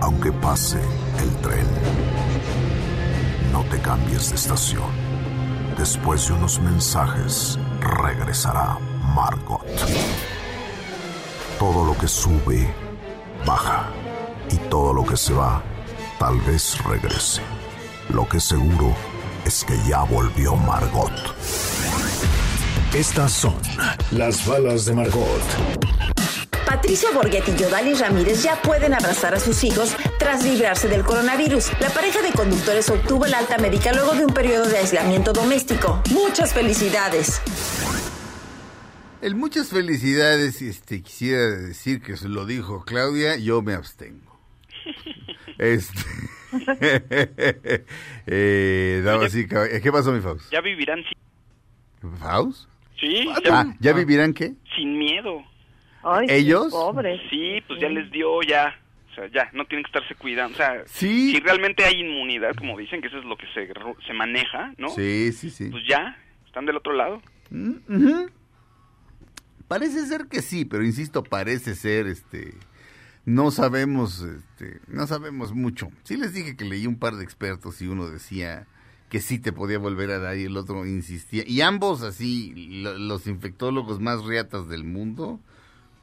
[0.00, 0.80] Aunque pase
[1.20, 1.66] el tren,
[3.52, 4.90] no te cambies de estación.
[5.78, 8.78] Después de unos mensajes, regresará
[9.14, 9.64] Margot.
[11.58, 12.72] Todo lo que sube,
[13.46, 13.88] baja.
[14.50, 15.62] Y todo lo que se va,
[16.18, 17.42] tal vez regrese.
[18.10, 18.94] Lo que seguro
[19.44, 21.12] es que ya volvió Margot.
[22.94, 23.56] Estas son
[24.10, 26.23] las balas de Margot.
[26.66, 31.70] Patricia Borghetti y Yodalis Ramírez ya pueden abrazar a sus hijos tras librarse del coronavirus.
[31.80, 36.02] La pareja de conductores obtuvo el alta médica luego de un periodo de aislamiento doméstico.
[36.10, 37.40] Muchas felicidades.
[39.20, 44.38] El muchas felicidades, este, quisiera decir que se lo dijo Claudia, yo me abstengo.
[45.56, 46.00] Este,
[48.26, 50.50] eh, damas y caballeros, ¿qué pasó mi Faust?
[50.50, 52.18] Ya vivirán sin...
[52.18, 52.68] ¿Faust?
[52.98, 54.54] Sí, ya- Ah, ¿ya vivirán qué?
[54.74, 55.42] sin miedo.
[56.04, 56.70] Ay, ¿Ellos?
[56.70, 57.20] Pobre.
[57.30, 58.74] Sí, pues ya les dio ya.
[59.10, 60.54] O sea, ya, no tienen que estarse cuidando.
[60.54, 61.32] O sea, Sí.
[61.32, 63.68] si realmente hay inmunidad, como dicen, que eso es lo que se,
[64.06, 64.88] se maneja, ¿no?
[64.90, 65.68] Sí, sí, sí.
[65.70, 67.22] Pues ya, están del otro lado.
[67.50, 68.24] Mm.
[69.68, 72.54] Parece ser que sí, pero insisto, parece ser, este,
[73.24, 75.88] no sabemos, este, no sabemos mucho.
[76.02, 78.66] Sí les dije que leí un par de expertos y uno decía
[79.08, 81.44] que sí te podía volver a dar y el otro insistía.
[81.46, 85.40] Y ambos así, lo- los infectólogos más riatas del mundo,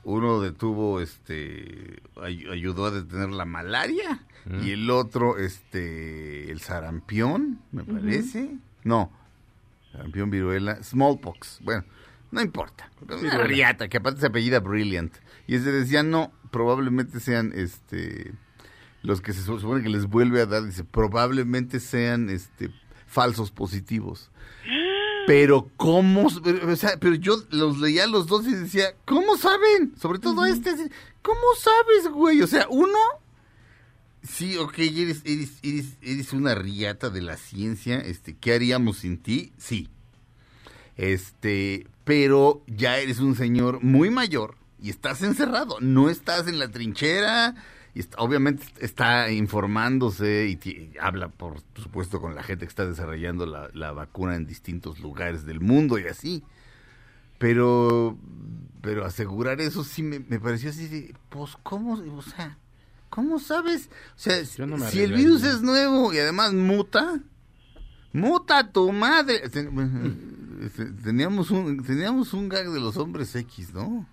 [0.03, 4.25] uno detuvo, este, ay- ayudó a detener la malaria
[4.63, 8.57] y el otro, este, el sarampión, me parece.
[8.83, 9.11] No,
[9.91, 11.59] Sarampión, viruela, smallpox.
[11.63, 11.83] Bueno,
[12.31, 12.89] no importa.
[13.01, 15.13] Una riata, que aparte se apellida Brilliant.
[15.47, 18.31] Y ese decía, no, probablemente sean este
[19.03, 22.69] los que se su- supone que les vuelve a dar, dice, probablemente sean este
[23.05, 24.31] falsos positivos.
[25.27, 29.93] Pero cómo, o sea, pero yo los leía los dos y decía, ¿cómo saben?
[29.99, 30.84] Sobre todo este, así,
[31.21, 32.41] ¿cómo sabes, güey?
[32.41, 32.97] O sea, uno
[34.23, 39.17] Sí, ok, eres, eres, eres, eres una riata de la ciencia, este, ¿qué haríamos sin
[39.17, 39.51] ti?
[39.57, 39.89] Sí.
[40.95, 46.69] Este, pero ya eres un señor muy mayor y estás encerrado, no estás en la
[46.69, 47.55] trinchera,
[47.93, 53.69] y obviamente está informándose y habla, por supuesto, con la gente que está desarrollando la,
[53.73, 56.43] la vacuna en distintos lugares del mundo y así.
[57.38, 58.17] Pero,
[58.82, 61.95] pero asegurar eso sí me, me pareció así de, pues, ¿cómo?
[62.15, 62.58] O sea,
[63.10, 63.89] ¿cómo sabes?
[64.15, 67.19] O sea, no me si el virus es nuevo y además muta,
[68.13, 69.43] muta tu madre.
[70.62, 74.06] Este, Teníamos un, teníamos un gag de los hombres X, ¿no?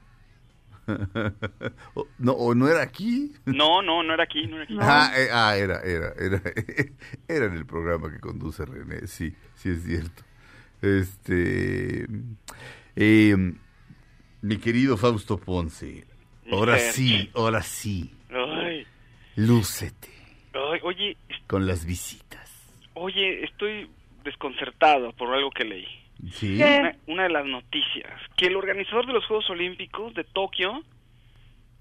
[1.95, 3.33] o, no, ¿O no era aquí?
[3.45, 4.77] No, no, no era aquí, no era aquí.
[4.81, 6.43] Ah, eh, ah, era, era, era,
[7.29, 10.23] era en el programa que conduce René, sí, sí es cierto.
[10.81, 12.07] Este,
[12.97, 13.37] eh,
[14.43, 16.07] mi querido Fausto Ponce,
[16.51, 18.87] ahora sí, ahora sí, Ay,
[19.37, 20.09] lúcete
[20.53, 22.71] ay, oye, con las visitas.
[22.95, 23.91] oye, estoy
[24.25, 25.87] desconcertado por algo que leí.
[26.43, 30.83] Una, una de las noticias, que el organizador de los Juegos Olímpicos de Tokio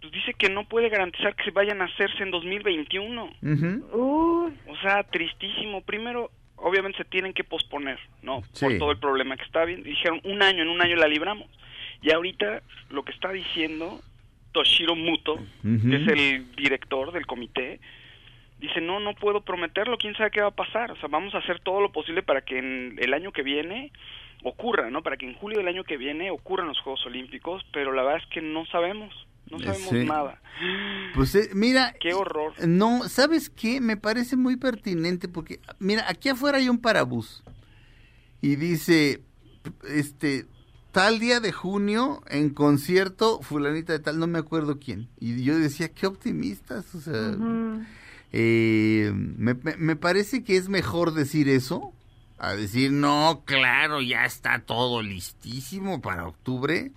[0.02, 3.23] pues dice que no puede garantizar que se vayan a hacerse en 2021.
[3.41, 4.45] Ujú.
[4.45, 5.82] Uy, O sea, tristísimo.
[5.82, 8.43] Primero, obviamente se tienen que posponer, ¿no?
[8.60, 9.84] Por todo el problema que está bien.
[9.84, 11.47] Dijeron, un año, en un año la libramos.
[12.02, 14.00] Y ahorita lo que está diciendo
[14.52, 17.80] Toshiro Muto, que es el director del comité,
[18.60, 20.91] dice, no, no puedo prometerlo, quién sabe qué va a pasar.
[20.91, 23.91] O sea, vamos a hacer todo lo posible para que en el año que viene
[24.43, 25.04] ocurra, ¿no?
[25.04, 28.21] Para que en julio del año que viene ocurran los Juegos Olímpicos, pero la verdad
[28.23, 29.13] es que no sabemos,
[29.50, 30.06] no sabemos sí.
[30.06, 30.41] nada.
[31.13, 32.54] Pues eh, mira, Qué horror.
[32.67, 33.82] No, ¿sabes qué?
[33.82, 37.43] Me parece muy pertinente porque, mira, aquí afuera hay un parabús
[38.41, 39.21] y dice,
[39.89, 40.45] este,
[40.91, 45.10] tal día de junio en concierto, fulanita de tal, no me acuerdo quién.
[45.19, 47.36] Y yo decía, qué optimistas, o sea,
[48.34, 51.93] eh, me, me- me parece que es mejor decir eso
[52.39, 56.91] a decir, no, claro, ya está todo listísimo para octubre.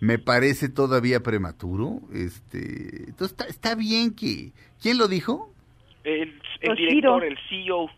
[0.00, 2.00] Me parece todavía prematuro.
[2.12, 4.52] Este, entonces está, está bien que...
[4.80, 5.52] ¿Quién lo dijo?
[6.04, 6.38] El,
[6.76, 7.88] director, el CEO,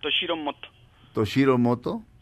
[0.00, 0.68] Toshiro Moto.
[1.12, 2.02] Toshiro Moto.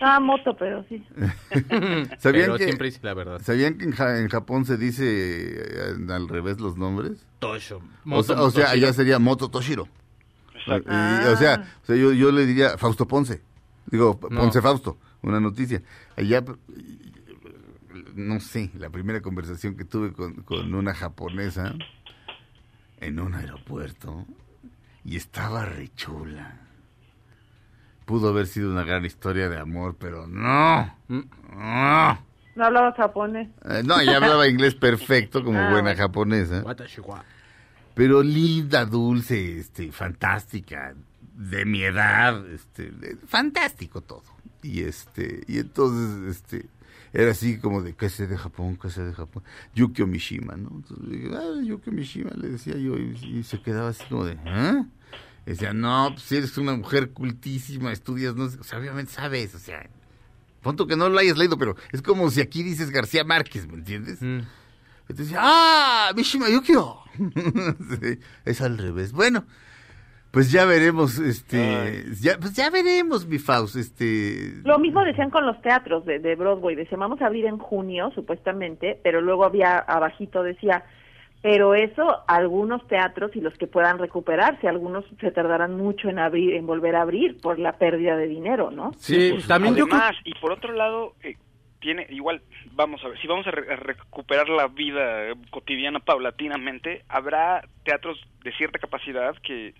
[0.00, 1.04] Ah, moto, pero sí.
[2.18, 3.38] ¿Sabían Pero que, siempre dice la verdad.
[3.42, 7.26] ¿Sabían que en, Ja- en Japón se dice eh, al revés los nombres?
[7.38, 7.82] Tosho.
[8.10, 9.86] O sea, o sea, allá sería Moto Toshiro.
[10.54, 10.90] Exacto.
[10.90, 13.42] Y, o sea, o sea, yo, yo le diría Fausto Ponce.
[13.94, 14.40] Digo, No.
[14.40, 15.80] Ponce Fausto, una noticia.
[16.16, 16.42] Allá,
[18.16, 21.72] no sé, la primera conversación que tuve con, con una japonesa
[22.98, 24.26] en un aeropuerto
[25.04, 26.58] y estaba rechula.
[28.04, 30.92] Pudo haber sido una gran historia de amor, pero no.
[31.06, 31.20] Mm.
[31.52, 32.18] No,
[32.56, 33.48] No hablaba japonés.
[33.64, 36.64] Eh, no ella hablaba inglés perfecto como Ah, buena japonesa.
[37.94, 40.96] Pero linda, dulce, este, fantástica,
[41.34, 42.92] de mi edad, este,
[43.26, 44.22] fantástico todo.
[44.62, 46.66] Y este, y entonces, este,
[47.12, 48.78] era así como de, ¿qué sé de Japón?
[48.80, 49.42] ¿Qué sé de Japón?
[49.74, 50.70] Yukio Mishima, ¿no?
[50.74, 54.24] Entonces le dije, ah, Yukio Mishima, le decía yo, y, y se quedaba así como
[54.24, 54.86] de, ¿ah?
[55.44, 59.58] Decía, no, pues eres una mujer cultísima, estudias, no sé, o sea, obviamente sabes, o
[59.58, 59.88] sea,
[60.62, 63.74] punto que no lo hayas leído, pero es como si aquí dices García Márquez, ¿me
[63.74, 64.22] entiendes?
[64.22, 64.40] Mm.
[65.08, 66.12] Entonces, ¡ah!
[66.16, 66.98] Mishima Yukio.
[68.00, 69.12] Sí, es al revés.
[69.12, 69.46] Bueno,
[70.34, 74.60] pues ya veremos, este, ya, pues ya veremos, mi Faust, este.
[74.64, 78.10] Lo mismo decían con los teatros de, de Broadway, decían vamos a abrir en junio,
[78.14, 80.84] supuestamente, pero luego había abajito decía,
[81.40, 86.54] pero eso algunos teatros y los que puedan recuperarse, algunos se tardarán mucho en abrir,
[86.54, 88.92] en volver a abrir por la pérdida de dinero, ¿no?
[88.98, 89.98] Sí, Pues, también yo creo...
[90.00, 91.36] Además, y por otro lado, eh,
[91.80, 92.40] tiene igual,
[92.72, 97.60] vamos a ver, si vamos a, re- a recuperar la vida eh, cotidiana paulatinamente, habrá
[97.84, 99.74] teatros de cierta capacidad que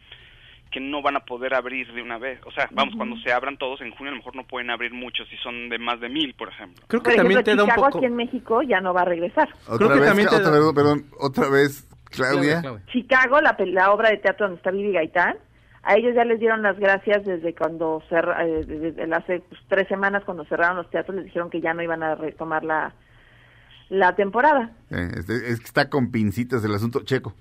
[0.71, 2.41] que no van a poder abrir de una vez.
[2.47, 4.93] O sea, vamos, cuando se abran todos en junio, a lo mejor no pueden abrir
[4.93, 6.85] muchos si son de más de mil, por ejemplo.
[6.89, 7.99] Creo que Por también ejemplo, te da un Chicago poco...
[7.99, 9.49] aquí en México ya no va a regresar.
[9.69, 12.61] Otra creo que vez, también te otra da- vez, perdón, otra vez, Claudia.
[12.61, 12.85] Claudia.
[12.93, 15.37] Chicago, la, la obra de teatro donde está Vivi Gaitán,
[15.85, 19.87] a ellos ya les dieron las gracias desde cuando cerra, eh, desde hace pues, tres
[19.87, 22.95] semanas cuando cerraron los teatros les dijeron que ya no iban a retomar la
[23.91, 24.73] la temporada.
[24.91, 27.35] Eh, este- es que está con pincitas el asunto checo.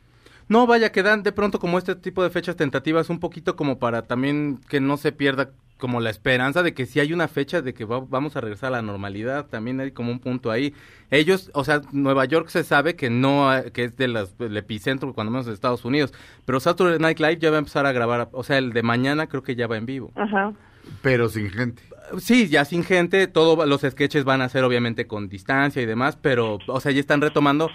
[0.49, 3.79] No, vaya, que dan de pronto como este tipo de fechas tentativas un poquito como
[3.79, 7.61] para también que no se pierda como la esperanza de que si hay una fecha
[7.61, 10.73] de que va- vamos a regresar a la normalidad, también hay como un punto ahí.
[11.11, 15.13] Ellos, o sea, Nueva York se sabe que no, que es de las, del epicentro,
[15.13, 16.13] cuando menos de Estados Unidos,
[16.45, 19.27] pero Saturday Night Live ya va a empezar a grabar, o sea, el de mañana
[19.27, 20.11] creo que ya va en vivo.
[20.15, 20.53] Ajá.
[21.01, 21.81] Pero sin gente.
[22.19, 26.17] Sí, ya sin gente, todos los sketches van a ser obviamente con distancia y demás,
[26.21, 27.69] pero, o sea, ya están retomando.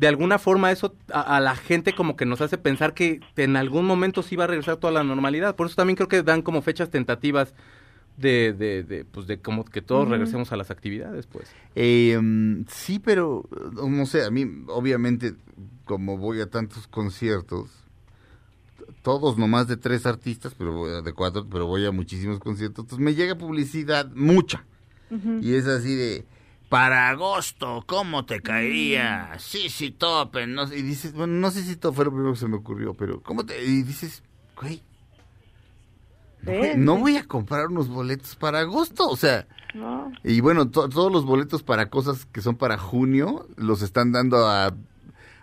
[0.00, 3.56] De alguna forma eso a, a la gente como que nos hace pensar que en
[3.56, 5.54] algún momento sí va a regresar toda la normalidad.
[5.56, 7.52] Por eso también creo que dan como fechas tentativas
[8.16, 11.48] de, de, de pues de como que todos regresemos a las actividades, pues.
[11.74, 15.34] Eh, mm, sí, pero no sé, a mí obviamente
[15.84, 17.68] como voy a tantos conciertos,
[19.02, 22.84] todos nomás de tres artistas, pero voy a- de cuatro, pero voy a muchísimos conciertos,
[22.84, 24.64] entonces me llega publicidad mucha.
[25.42, 26.24] Y es así de
[26.70, 29.32] para agosto, ¿cómo te caería?
[29.38, 32.32] Sí, sí, topen, no sé, y dices, bueno, no sé si todo fue lo primero
[32.32, 34.22] que se me ocurrió, pero ¿cómo te y dices,
[34.58, 34.80] güey,
[36.42, 40.10] no, no voy a comprar unos boletos para agosto, o sea, No.
[40.24, 44.46] y bueno, to- todos los boletos para cosas que son para junio los están dando
[44.48, 44.72] a...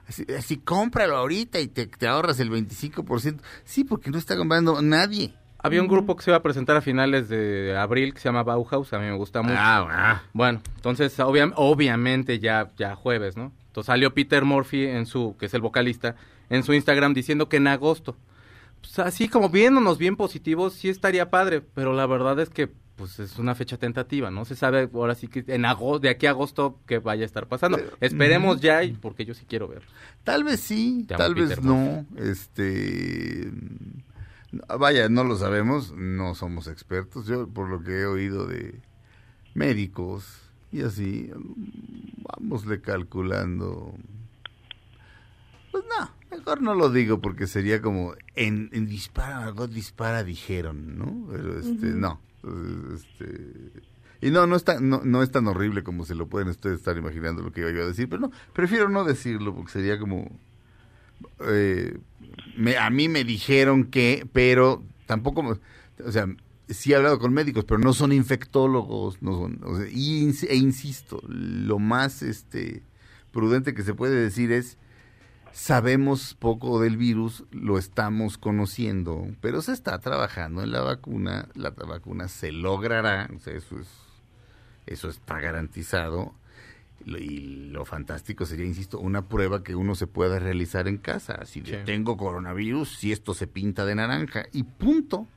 [0.08, 3.42] Así, así, cómpralo ahorita y te, te ahorras el 25%.
[3.66, 5.34] Sí, porque no está comprando nadie.
[5.68, 8.44] Había un grupo que se iba a presentar a finales de abril que se llama
[8.44, 9.56] Bauhaus, a mí me gusta mucho.
[9.58, 13.52] Ah, Bueno, entonces obvia- obviamente ya, ya jueves, ¿no?
[13.68, 16.16] Entonces salió Peter Murphy en su, que es el vocalista,
[16.50, 18.16] en su Instagram diciendo que en agosto.
[18.82, 23.20] Pues así como viéndonos bien positivos, sí estaría padre, pero la verdad es que pues
[23.20, 26.32] es una fecha tentativa, no se sabe ahora sí que en agosto, de aquí a
[26.32, 27.78] agosto que vaya a estar pasando.
[28.02, 29.84] Esperemos ya, porque yo sí quiero ver.
[30.24, 32.06] Tal vez sí, tal vez no.
[32.18, 33.52] Este,
[34.80, 37.28] vaya, no lo sabemos, no somos expertos.
[37.28, 38.82] Yo, por lo que he oído de
[39.54, 40.42] médicos
[40.72, 41.32] y así,
[42.18, 43.94] vámosle calculando.
[45.72, 50.98] Pues no, mejor no lo digo porque sería como en, en dispara, algo dispara, dijeron,
[50.98, 51.28] ¿no?
[51.32, 52.20] Pero este, no.
[52.94, 53.72] Este,
[54.22, 56.80] y no, no es, tan, no, no es tan horrible como se lo pueden ustedes
[56.80, 60.00] estar imaginando lo que iba yo a decir, pero no, prefiero no decirlo porque sería
[60.00, 60.30] como...
[61.42, 61.98] Eh,
[62.58, 65.60] me, a mí me dijeron que, pero tampoco,
[66.04, 66.28] o sea,
[66.68, 71.22] sí he hablado con médicos, pero no son infectólogos, no son, o y, e insisto,
[71.28, 72.84] lo más este
[73.32, 74.78] prudente que se puede decir es
[75.52, 81.72] sabemos poco del virus, lo estamos conociendo, pero se está trabajando en la vacuna, la
[81.72, 83.88] vacuna se logrará, o sea, eso es
[84.88, 86.34] eso está garantizado
[87.06, 91.46] y lo fantástico sería, insisto, una prueba que uno se pueda realizar en casa.
[91.46, 95.28] Si tengo coronavirus, si esto se pinta de naranja y punto.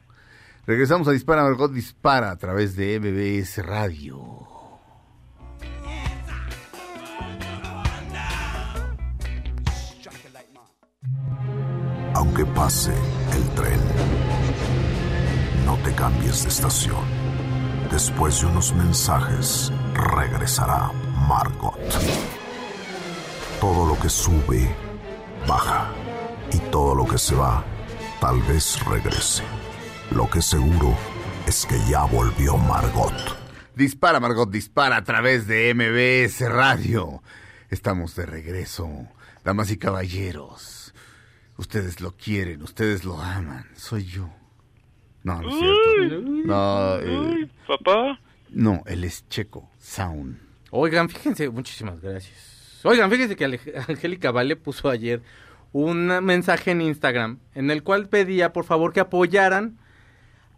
[0.67, 4.47] Regresamos a Dispara, Margot Dispara a través de MBS Radio.
[12.15, 13.81] Aunque pase el tren,
[15.65, 17.05] no te cambies de estación.
[17.91, 20.93] Después de unos mensajes, regresará
[21.31, 21.79] Margot.
[23.61, 24.69] Todo lo que sube,
[25.47, 25.93] baja.
[26.53, 27.65] Y todo lo que se va,
[28.21, 29.45] tal vez regrese.
[30.11, 30.93] Lo que seguro
[31.47, 33.15] es que ya volvió Margot.
[33.77, 37.23] Dispara, Margot, dispara a través de MBS Radio.
[37.69, 38.91] Estamos de regreso,
[39.45, 40.93] damas y caballeros.
[41.57, 43.69] Ustedes lo quieren, ustedes lo aman.
[43.77, 44.29] Soy yo.
[45.23, 46.23] No, no es cierto.
[46.23, 48.19] No, eh, papá.
[48.49, 50.50] No, él es Checo Sound.
[50.71, 52.81] Oigan, fíjense, muchísimas gracias.
[52.85, 53.45] Oigan, fíjense que
[53.89, 55.23] Angélica Vale puso ayer
[55.73, 59.79] un mensaje en Instagram en el cual pedía por favor que apoyaran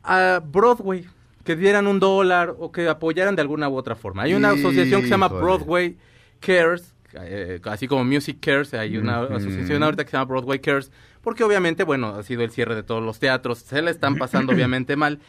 [0.03, 1.07] a Broadway,
[1.45, 4.23] que dieran un dólar o que apoyaran de alguna u otra forma.
[4.23, 5.97] Hay una asociación que se llama Broadway
[6.41, 10.91] Cares, eh, así como Music Cares, hay una asociación ahorita que se llama Broadway Cares,
[11.21, 14.53] porque obviamente, bueno, ha sido el cierre de todos los teatros, se le están pasando
[14.55, 15.21] obviamente mal.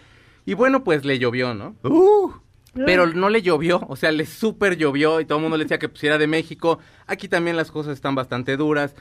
[0.46, 1.76] Y bueno, pues le llovió, ¿no?
[1.84, 2.34] Uh.
[2.74, 5.78] Pero no le llovió, o sea, le súper llovió y todo el mundo le decía
[5.78, 6.80] que pusiera de México.
[7.06, 8.96] Aquí también las cosas están bastante duras.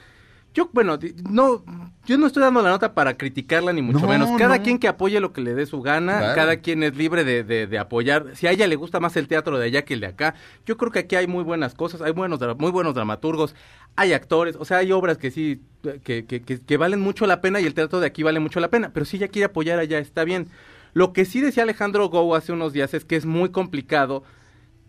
[0.53, 1.63] Yo, bueno, no,
[2.05, 4.29] yo no estoy dando la nota para criticarla ni mucho menos.
[4.37, 7.43] Cada quien que apoye lo que le dé su gana, cada quien es libre de,
[7.43, 8.35] de, apoyar.
[8.35, 10.35] Si a ella le gusta más el teatro de allá que el de acá,
[10.67, 13.55] yo creo que aquí hay muy buenas cosas, hay buenos, muy buenos dramaturgos,
[13.95, 15.61] hay actores, o sea, hay obras que sí,
[16.03, 18.59] que, que, que, que valen mucho la pena y el teatro de aquí vale mucho
[18.59, 18.91] la pena.
[18.93, 20.49] Pero si ella quiere apoyar allá, está bien.
[20.93, 24.23] Lo que sí decía Alejandro Gou hace unos días es que es muy complicado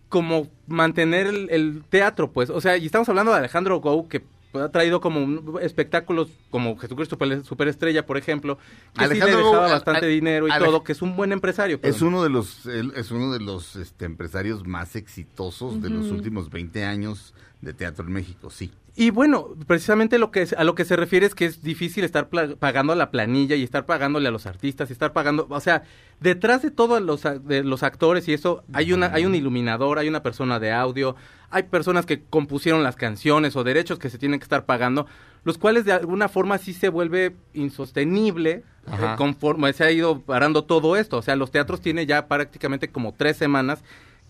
[0.08, 2.50] como mantener el, teatro, pues.
[2.50, 4.22] O sea, y estamos hablando de Alejandro Gou, que
[4.54, 8.58] ha traído como espectáculos como Jesucristo Superestrella, por ejemplo,
[8.96, 11.80] que sí le dejaba bastante dinero y todo, que es un buen empresario.
[11.82, 16.50] Es uno de los es uno de los este, empresarios más exitosos de los últimos
[16.50, 17.34] 20 años
[17.64, 18.70] de teatro en México, sí.
[18.96, 22.28] Y bueno, precisamente lo que a lo que se refiere es que es difícil estar
[22.28, 25.82] pagando la planilla y estar pagándole a los artistas y estar pagando, o sea,
[26.20, 30.08] detrás de todos los, de los actores y eso hay una hay un iluminador, hay
[30.08, 31.16] una persona de audio,
[31.50, 35.08] hay personas que compusieron las canciones o derechos que se tienen que estar pagando,
[35.42, 40.62] los cuales de alguna forma sí se vuelve insostenible eh, conforme se ha ido parando
[40.62, 43.82] todo esto, o sea, los teatros tienen ya prácticamente como tres semanas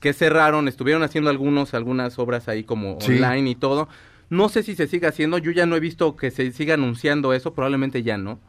[0.04, 3.88] que cerraron, estuvieron haciendo algunos algunas obras ahí como online y todo
[4.28, 7.32] no sé si se sigue haciendo, yo ya no he visto que se siga anunciando
[7.32, 8.40] eso, probablemente ya no.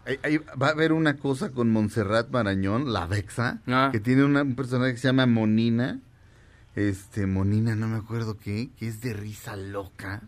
[0.62, 3.89] va a haber una cosa con Montserrat Marañón, la Vexa, ah.
[3.91, 6.01] que tiene un personaje que se llama Monina.
[6.76, 10.24] Este, Monina, no me acuerdo qué, que es de risa loca.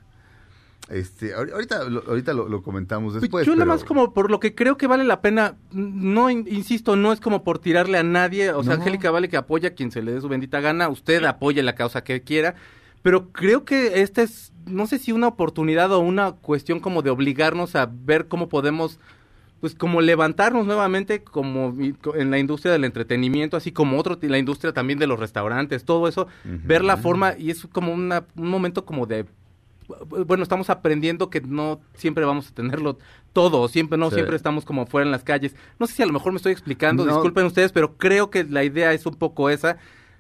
[0.90, 3.46] Este, ahorita, ahorita lo, comentamos pues después.
[3.46, 7.12] Yo nada más como por lo que creo que vale la pena, no, insisto, no
[7.12, 10.02] es como por tirarle a nadie, o sea, Angélica vale que apoya a quien se
[10.02, 12.56] le dé su bendita gana, usted apoye la causa que quiera,
[13.02, 17.10] pero creo que esta es no sé si una oportunidad o una cuestión como de
[17.10, 19.00] obligarnos a ver cómo podemos
[19.60, 21.76] pues como levantarnos nuevamente como
[22.14, 26.08] en la industria del entretenimiento, así como otro, la industria también de los restaurantes, todo
[26.08, 29.26] eso, ver la forma y es como un momento como de
[30.08, 32.98] bueno, estamos aprendiendo que no siempre vamos a tenerlo
[33.34, 35.56] todo, siempre no siempre estamos como fuera en las calles.
[35.80, 38.64] No sé si a lo mejor me estoy explicando, disculpen ustedes, pero creo que la
[38.64, 39.78] idea es un poco esa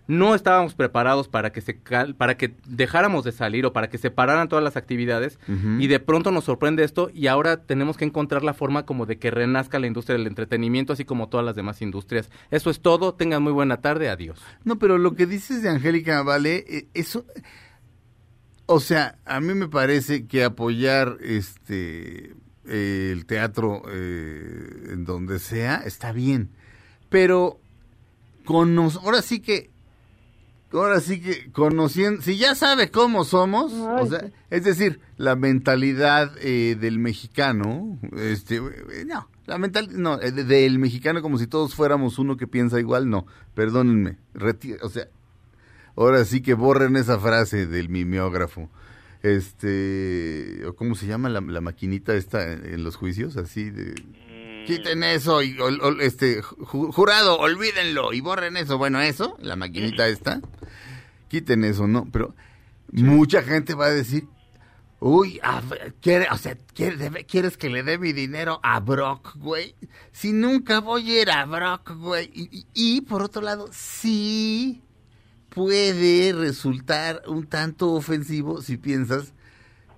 [0.10, 3.98] no estábamos preparados para que se cal- para que dejáramos de salir o para que
[3.98, 5.38] se pararan todas las actividades
[5.82, 9.18] y de pronto nos sorprende esto y ahora tenemos que encontrar la forma como de
[9.20, 12.30] que renazca la industria del entretenimiento así como todas las demás industrias.
[12.52, 14.40] Eso es todo, tengan muy buena tarde, adiós.
[14.64, 17.26] No, pero lo que dices de Angélica Vale, eh, eso,
[18.68, 22.36] o sea, a mí me parece que apoyar este
[22.70, 26.50] eh, el teatro eh, en donde sea está bien,
[27.10, 27.60] pero
[28.46, 29.70] cono- ahora sí que
[30.74, 36.34] ahora sí que conociendo, si ya sabe cómo somos, o sea, es decir, la mentalidad
[36.42, 41.48] eh, del mexicano, este, eh, no, la mental, no, eh, de- del mexicano como si
[41.48, 44.18] todos fuéramos uno que piensa igual, no, perdónenme,
[44.82, 45.08] o sea,
[45.98, 48.70] ahora sí que borren esa frase del mimeógrafo.
[49.24, 53.36] Este, ¿cómo se llama la, la maquinita esta en, en los juicios?
[53.38, 53.94] Así de,
[54.66, 58.78] quiten eso y ol- ol- este ju- jurado, olvídenlo y borren eso.
[58.78, 60.42] Bueno, eso, la maquinita esta,
[61.28, 62.06] quiten eso, ¿no?
[62.12, 62.36] Pero
[62.92, 64.28] mucha gente va a decir,
[65.00, 65.62] uy, a
[66.02, 69.76] quiere, o sea, quiere- debe- ¿quieres que le dé mi dinero a Brock, güey?
[70.12, 72.30] Si nunca voy a ir a Brock, güey.
[72.34, 74.84] Y, y- y, por otro lado, sí
[75.58, 79.34] puede resultar un tanto ofensivo si piensas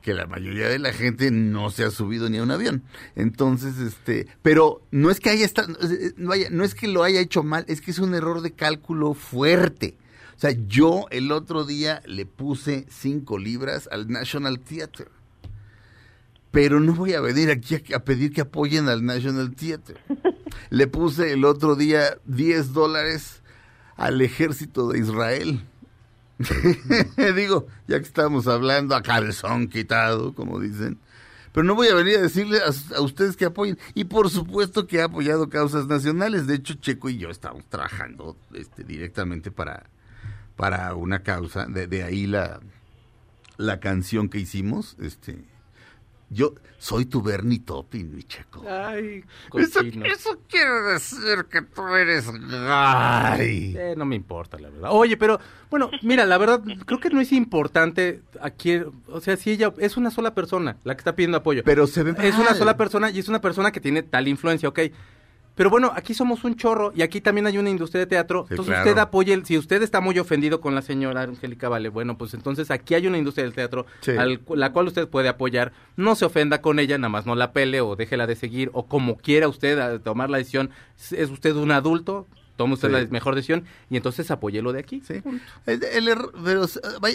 [0.02, 2.84] que la mayoría de la gente no se ha subido ni a un avión.
[3.18, 5.76] Entonces, este, pero no es que haya estado,
[6.16, 8.54] no, haya- no es que lo haya hecho mal, es que es un error de
[8.54, 9.98] cálculo fuerte.
[10.38, 15.08] O sea, yo el otro día le puse cinco libras al National Theatre.
[16.52, 19.98] Pero no voy a venir aquí a, a pedir que apoyen al National Theatre.
[20.72, 23.39] Le puse el otro día 10 dólares
[24.00, 25.62] al ejército de Israel.
[27.36, 30.98] Digo, ya que estamos hablando a calzón quitado, como dicen.
[31.52, 33.78] Pero no voy a venir a decirle a, a ustedes que apoyen.
[33.94, 36.48] Y por supuesto que ha apoyado causas nacionales.
[36.48, 39.90] De hecho, Checo y yo estamos trabajando este, directamente para,
[40.56, 41.66] para una causa.
[41.66, 42.62] De, de ahí la,
[43.58, 44.96] la canción que hicimos.
[45.02, 45.44] Este,
[46.30, 48.64] yo soy tu Bernie Topping, mi Checo.
[48.68, 49.24] Ay,
[49.58, 53.76] Eso, eso quiere decir que tú eres gay.
[53.78, 54.90] Eh, no me importa, la verdad.
[54.94, 59.52] Oye, pero bueno, mira, la verdad, creo que no es importante aquí, o sea, si
[59.52, 61.64] ella es una sola persona la que está pidiendo apoyo.
[61.66, 64.70] Pero se ve Es una sola persona y es una persona que tiene tal influencia,
[64.70, 64.80] ok.
[65.56, 68.46] Pero bueno, aquí somos un chorro y aquí también hay una industria de teatro.
[68.48, 68.90] Sí, entonces claro.
[68.90, 72.34] usted apoye, el- si usted está muy ofendido con la señora Angélica Vale, bueno, pues
[72.34, 74.12] entonces aquí hay una industria del teatro Sí.
[74.12, 75.74] al la cual usted puede apoyar.
[75.98, 78.88] No se ofenda con ella, nada más no la pele o déjela de seguir o
[78.88, 80.70] como quiera usted a tomar la decisión.
[81.12, 82.26] Es- usted un adulto,
[82.56, 82.94] toma usted Sí.
[82.94, 85.02] la mejor decisión y entonces apóyelo de aquí.
[85.06, 85.16] Sí.
[85.66, 86.64] El- pero,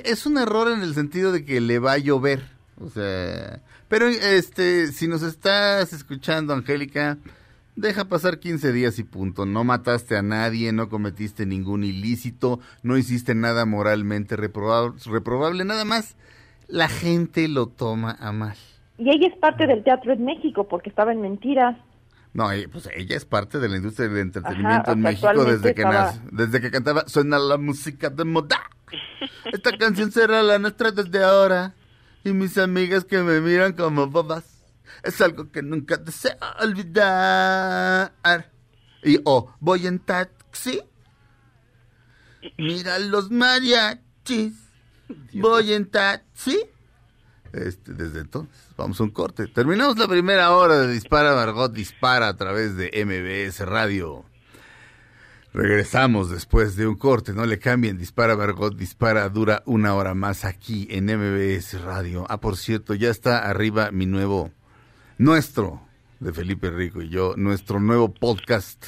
[0.05, 2.43] es un error en el sentido de que le va a llover.
[2.79, 7.19] O sea, pero este, si nos estás escuchando, Angélica,
[7.77, 9.47] deja pasar 15 días y punto.
[9.47, 15.85] No mataste a nadie, no cometiste ningún ilícito, no hiciste nada moralmente reprobable, reprobable nada
[15.85, 16.17] más.
[16.69, 18.57] La gente lo toma a mal.
[18.97, 21.77] Y ella es parte del teatro en México porque estaba en Mentiras.
[22.33, 25.75] No, eh, pues ella es parte de la industria del entretenimiento Ajá, en México desde
[25.75, 28.61] que estaba- nace, desde que cantaba Suena la música de moda.
[29.53, 31.75] Esta canción será la nuestra desde ahora.
[32.25, 34.54] Y mis amigas que me miran como bobas.
[35.05, 38.13] Es algo que nunca deseo olvidar.
[39.03, 40.81] Y oh, voy en taxi.
[42.59, 44.55] Mira los mariachis.
[45.35, 46.59] Voy en taxi.
[47.53, 49.47] Este, desde entonces, vamos a un corte.
[49.47, 54.25] Terminamos la primera hora de Dispara Margot Dispara a través de MBS Radio.
[55.53, 60.45] Regresamos después de un corte, no le cambien, Dispara Margot Dispara, dura una hora más
[60.45, 62.27] aquí en MBS Radio.
[62.29, 64.51] Ah, por cierto, ya está arriba mi nuevo,
[65.19, 65.81] nuestro,
[66.21, 68.85] de Felipe Rico y yo, nuestro nuevo podcast,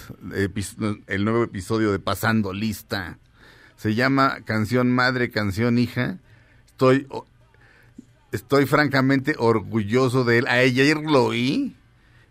[1.06, 3.18] el nuevo episodio de Pasando Lista.
[3.76, 6.18] Se llama Canción Madre, Canción Hija.
[6.66, 7.06] Estoy
[8.32, 10.46] estoy francamente orgulloso de él.
[10.48, 11.76] Ayer lo oí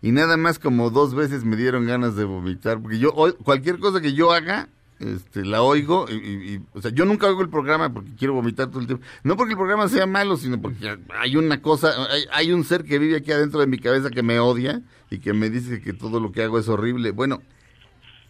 [0.02, 4.00] y nada más como dos veces me dieron ganas de vomitar, porque yo cualquier cosa
[4.00, 4.68] que yo haga,
[4.98, 8.80] este, la oigo y, o sea, yo nunca oigo el programa porque quiero vomitar todo
[8.80, 9.04] el tiempo.
[9.24, 11.92] No porque el programa sea malo, sino porque hay una cosa,
[12.32, 15.34] hay, un ser que vive aquí adentro de mi cabeza que me odia y que
[15.34, 17.10] me dice que todo lo que hago es horrible.
[17.10, 17.42] Bueno,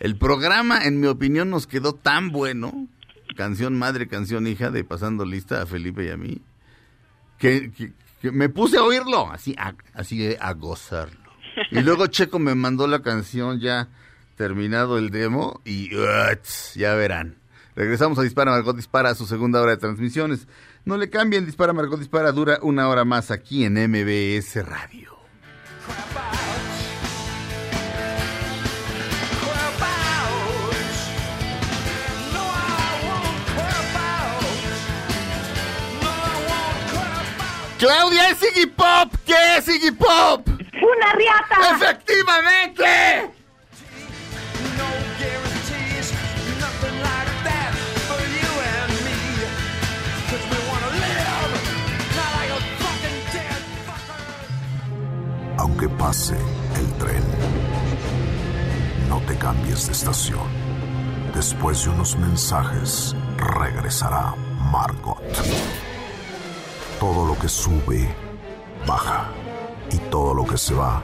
[0.01, 2.89] el programa, en mi opinión, nos quedó tan bueno,
[3.37, 6.43] canción madre, canción hija, de pasando lista a Felipe y a mí,
[7.39, 7.93] que,
[8.23, 9.55] me puse a oírlo, así,
[9.95, 11.27] así a gozarlo.
[11.71, 13.89] Y luego Checo me mandó la canción ya
[14.37, 15.91] terminado el demo y
[16.75, 17.37] ya verán.
[17.75, 20.47] Regresamos a Dispara Margot Dispara, a su segunda hora de transmisiones.
[20.85, 25.17] No le cambien, Dispara Margot Dispara dura una hora más aquí en MBS Radio.
[37.79, 39.13] Claudia, es Iggy Pop.
[39.27, 40.49] ¿Qué es Iggy Pop?
[40.49, 41.75] Una riata.
[41.75, 43.36] Efectivamente.
[55.67, 56.37] Aunque pase
[56.77, 57.25] el tren,
[59.09, 60.47] no te cambies de estación.
[61.35, 64.37] Después de unos mensajes, regresará
[64.71, 65.21] Margot.
[67.01, 68.09] Todo lo que sube,
[68.87, 69.27] baja.
[69.91, 71.03] Y todo lo que se va,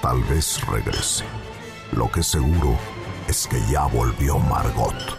[0.00, 1.26] tal vez regrese.
[1.92, 2.78] Lo que seguro
[3.28, 5.17] es que ya volvió Margot.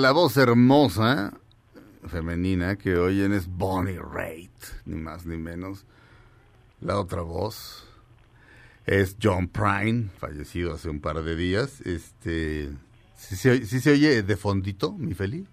[0.00, 1.32] La voz hermosa
[2.08, 4.50] femenina que oyen es Bonnie Raitt,
[4.86, 5.84] ni más ni menos.
[6.80, 7.86] La otra voz
[8.86, 11.80] es John Prine, fallecido hace un par de días.
[11.82, 12.70] Este,
[13.16, 15.46] ¿sí se, oye- de fondito, mi Feli?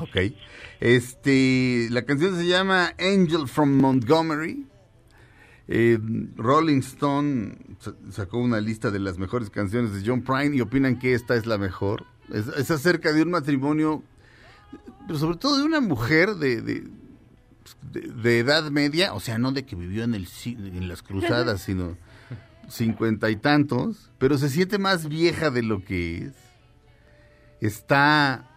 [0.00, 0.34] Ok.
[0.80, 4.66] Este, la canción se llama Angel from Montgomery.
[5.66, 5.98] Eh,
[6.36, 10.98] Rolling Stone sa- sacó una lista de las mejores canciones de John Prine y opinan
[10.98, 12.04] que esta es la mejor.
[12.32, 14.02] Es, es acerca de un matrimonio,
[15.06, 16.84] pero sobre todo de una mujer de, de,
[17.92, 21.62] de- de edad media, o sea, no de que vivió en, el, en las cruzadas,
[21.66, 21.96] sino
[22.68, 26.32] cincuenta y tantos, pero se siente más vieja de lo que es.
[27.60, 28.50] Está,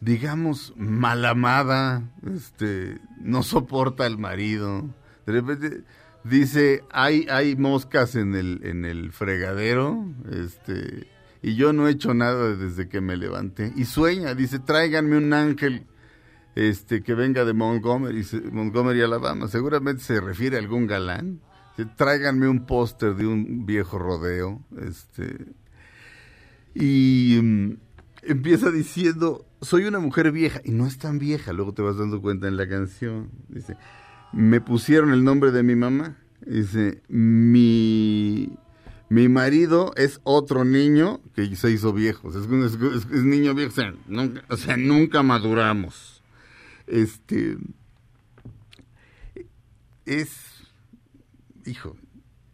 [0.00, 2.02] digamos, mal amada,
[2.34, 4.84] este, no soporta al marido.
[5.26, 5.82] De repente
[6.24, 11.08] dice, hay, hay moscas en el, en el fregadero, este,
[11.46, 13.72] y yo no he hecho nada desde que me levanté.
[13.76, 15.86] Y sueña, dice, tráiganme un ángel
[16.56, 19.46] este, que venga de Montgomery, Montgomery, Alabama.
[19.46, 21.40] Seguramente se refiere a algún galán.
[21.78, 24.60] Dice, Tráiganme un póster de un viejo rodeo.
[24.76, 25.46] Este,
[26.74, 27.76] y mm,
[28.22, 32.20] empieza diciendo, soy una mujer vieja, y no es tan vieja, luego te vas dando
[32.20, 33.30] cuenta en la canción.
[33.50, 33.76] Dice,
[34.32, 36.16] me pusieron el nombre de mi mamá.
[36.44, 38.58] Dice, mi,
[39.08, 42.30] mi marido es otro niño que se hizo viejo.
[42.30, 46.22] Es, niño viejo, o sea, nunca, o sea, nunca maduramos.
[46.86, 47.56] Este,
[50.04, 50.30] es,
[51.64, 51.96] hijo,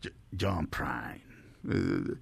[0.03, 1.23] Jo- John Prine.
[1.71, 2.15] Eh,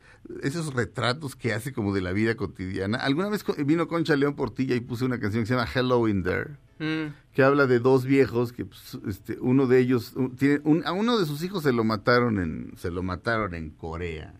[0.43, 2.99] esos retratos que hace como de la vida cotidiana.
[2.99, 6.22] Alguna vez vino Concha León Portilla y puse una canción que se llama Hello in
[6.22, 7.12] There, Mm.
[7.35, 11.18] que habla de dos viejos que pues, este, uno de ellos tiene un- a uno
[11.18, 14.35] de sus hijos se lo mataron en se lo mataron en Corea.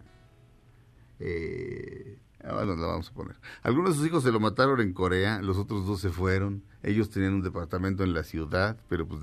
[1.19, 3.37] Eh, nos la vamos a poner.
[3.63, 6.63] Algunos de sus hijos se lo mataron en Corea, los otros dos se fueron.
[6.83, 9.21] Ellos tenían un departamento en la ciudad, pero pues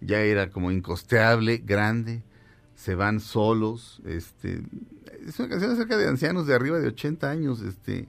[0.00, 2.22] ya era como incosteable, grande.
[2.74, 4.00] Se van solos.
[4.06, 4.62] Este,
[5.26, 8.08] es una canción acerca de ancianos de arriba de 80 años, este,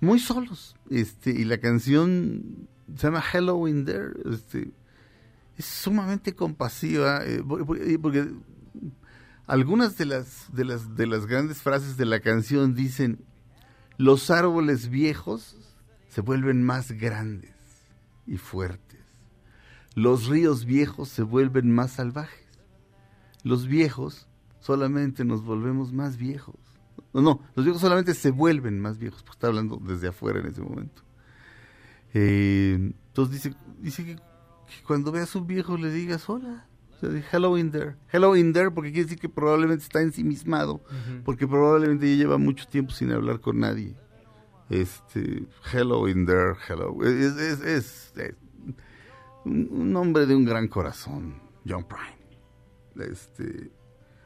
[0.00, 0.76] muy solos.
[0.88, 4.12] Este, y la canción se llama Hello There.
[4.32, 4.72] Este,
[5.56, 7.42] es sumamente compasiva, eh,
[8.00, 8.32] porque
[9.46, 13.24] algunas de las, de las, de las grandes frases de la canción dicen,
[13.96, 15.56] los árboles viejos
[16.08, 17.54] se vuelven más grandes
[18.26, 19.00] y fuertes.
[19.94, 22.48] Los ríos viejos se vuelven más salvajes.
[23.44, 24.26] Los viejos
[24.58, 26.56] solamente nos volvemos más viejos.
[27.12, 30.46] No, no, los viejos solamente se vuelven más viejos, porque está hablando desde afuera en
[30.46, 31.03] ese momento.
[32.14, 32.74] Eh,
[33.08, 36.66] entonces dice, dice que, que cuando veas un viejo le digas hola.
[36.96, 37.96] O sea, de hello in there.
[38.12, 40.80] Hello in there porque quiere decir que probablemente está ensimismado,
[41.24, 43.94] porque probablemente ya lleva mucho tiempo sin hablar con nadie.
[44.70, 46.96] Este, hello in there, hello.
[47.04, 48.34] Es, es, es- es
[49.44, 51.34] un, hombre de un gran corazón,
[51.68, 53.10] John Prine.
[53.12, 53.70] Este,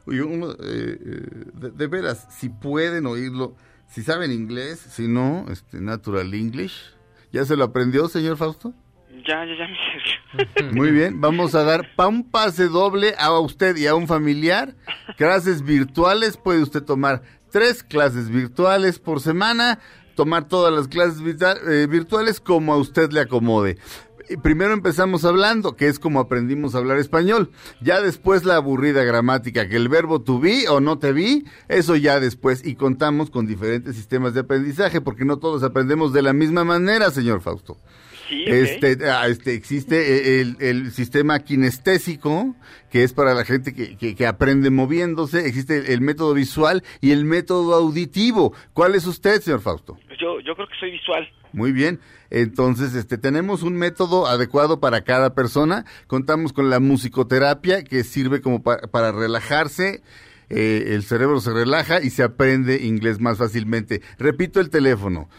[0.05, 3.55] uno, eh, eh, de, de veras, si pueden oírlo,
[3.87, 6.93] si saben inglés, si no, este, natural English.
[7.31, 8.73] ¿Ya se lo aprendió, señor Fausto?
[9.27, 10.71] Ya, ya, ya.
[10.71, 14.75] Muy bien, vamos a dar pa un pase doble a usted y a un familiar.
[15.17, 17.21] Clases virtuales, puede usted tomar
[17.51, 19.79] tres clases virtuales por semana,
[20.15, 23.77] tomar todas las clases eh, virtuales como a usted le acomode.
[24.37, 27.51] Primero empezamos hablando, que es como aprendimos a hablar español.
[27.81, 31.95] Ya después la aburrida gramática, que el verbo to be o no te vi, eso
[31.95, 32.65] ya después.
[32.65, 37.09] Y contamos con diferentes sistemas de aprendizaje, porque no todos aprendemos de la misma manera,
[37.11, 37.77] señor Fausto.
[38.29, 38.43] Sí.
[38.47, 42.55] Este, ah, este, existe eh, el, el sistema kinestésico,
[42.91, 45.47] que es para la gente que, que- que aprende moviéndose.
[45.47, 48.53] Existe el, el método visual y el método auditivo.
[48.73, 49.97] ¿Cuál es usted, señor Fausto?
[50.19, 51.27] Yo, yo creo que soy visual.
[51.53, 51.99] Muy bien.
[52.29, 55.85] Entonces, este, tenemos un método adecuado para cada persona.
[56.07, 60.03] Contamos con la musicoterapia, que sirve como pa- para relajarse.
[60.51, 64.01] Eh, el cerebro se relaja y se aprende inglés más fácilmente.
[64.17, 65.29] Repito el teléfono.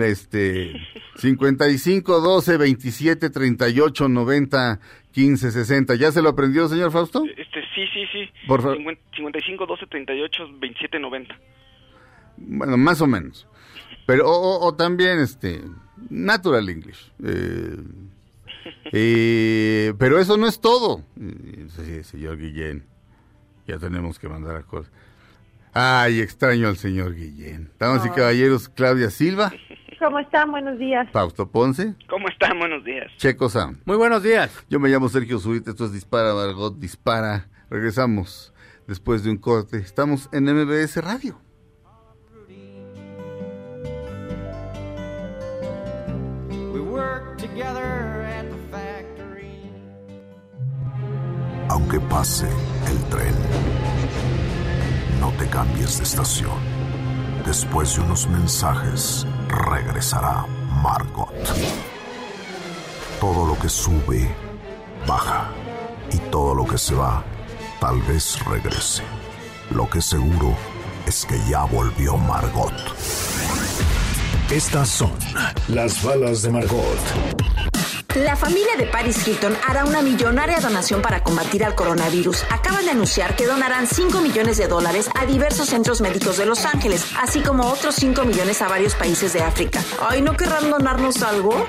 [0.00, 0.72] Este,
[1.16, 4.80] 55 12 27 38 90
[5.12, 5.94] 15 60.
[5.94, 7.22] ¿Ya se lo aprendió, señor Fausto?
[7.24, 8.28] Este, sí, sí, sí.
[8.48, 8.76] Por favor.
[8.78, 11.38] 50 55 12 38 27 90.
[12.36, 13.46] Bueno, más o menos.
[14.06, 15.62] Pero, o, o- también, este,
[16.10, 17.10] natural English.
[17.24, 17.76] Eh,
[18.92, 21.04] eh, pero eso no es todo.
[21.76, 22.84] Sí, señor Guillén,
[23.66, 24.92] ya tenemos que mandar a cosas.
[25.72, 27.70] Ay, extraño al señor Guillén.
[27.78, 29.52] Damas y caballeros, Claudia Silva,
[30.04, 30.50] ¿Cómo están?
[30.50, 31.08] Buenos días.
[31.12, 32.58] Fausto Ponce, ¿Cómo están?
[32.58, 33.10] Buenos días.
[33.16, 33.80] Checo Sound.
[33.86, 34.62] Muy buenos días.
[34.68, 37.48] Yo me llamo Sergio Zurita, esto es Dispara, Margot Dispara.
[37.70, 38.52] Regresamos
[38.86, 39.78] después de un corte.
[39.78, 41.40] Estamos en MBS Radio.
[46.50, 49.70] We work together at the factory.
[51.70, 52.46] Aunque pase
[52.90, 53.34] el tren,
[55.18, 56.83] no te cambies de estación.
[57.44, 60.46] Después de unos mensajes, regresará
[60.82, 61.32] Margot.
[63.20, 64.34] Todo lo que sube,
[65.06, 65.48] baja.
[66.10, 67.22] Y todo lo que se va,
[67.80, 69.02] tal vez regrese.
[69.70, 70.56] Lo que seguro
[71.06, 72.72] es que ya volvió Margot.
[74.50, 75.12] Estas son
[75.68, 77.44] las balas de Margot.
[78.14, 82.44] La familia de Paris Hilton hará una millonaria donación para combatir al coronavirus.
[82.48, 86.64] Acaban de anunciar que donarán 5 millones de dólares a diversos centros médicos de Los
[86.64, 89.80] Ángeles, así como otros 5 millones a varios países de África.
[90.06, 91.64] Ay, ¿no querrán donarnos algo?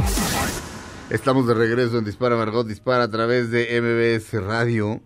[1.10, 5.02] Estamos de regreso en Dispara Margot Dispara a través de MBS Radio.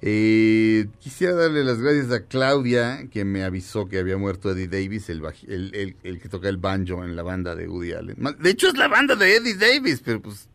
[0.00, 5.10] Eh, quisiera darle las gracias a Claudia, que me avisó que había muerto Eddie Davis,
[5.10, 8.16] el, el, el- que toca el banjo en la banda de Woody Allen.
[8.38, 10.48] De hecho, es la banda de Eddie Davis, pero pues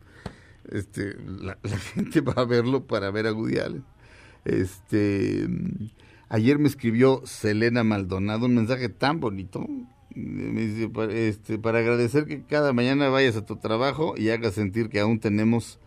[0.72, 1.56] este, la,
[1.94, 3.84] gente va a verlo para ver a Woody Allen.
[4.44, 5.46] Este,
[6.28, 9.66] ayer me escribió Selena Maldonado un mensaje tan bonito.
[10.14, 14.88] Me dice, este, para agradecer que cada mañana vayas a tu trabajo y hagas sentir
[14.88, 15.78] que aún tenemos...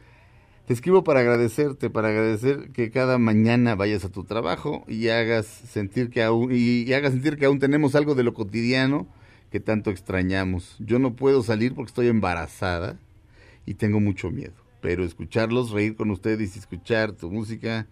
[0.68, 5.48] Te escribo para agradecerte, para agradecer que cada mañana vayas a tu trabajo y hagas
[5.48, 9.08] sentir que aún, y, y hagas sentir que aún tenemos algo de lo cotidiano
[9.52, 10.76] que tanto extrañamos.
[10.78, 13.00] Yo no puedo salir porque estoy embarazada
[13.66, 14.54] y tengo mucho miedo.
[14.80, 17.88] Pero escucharlos, reír con ustedes y escuchar tu música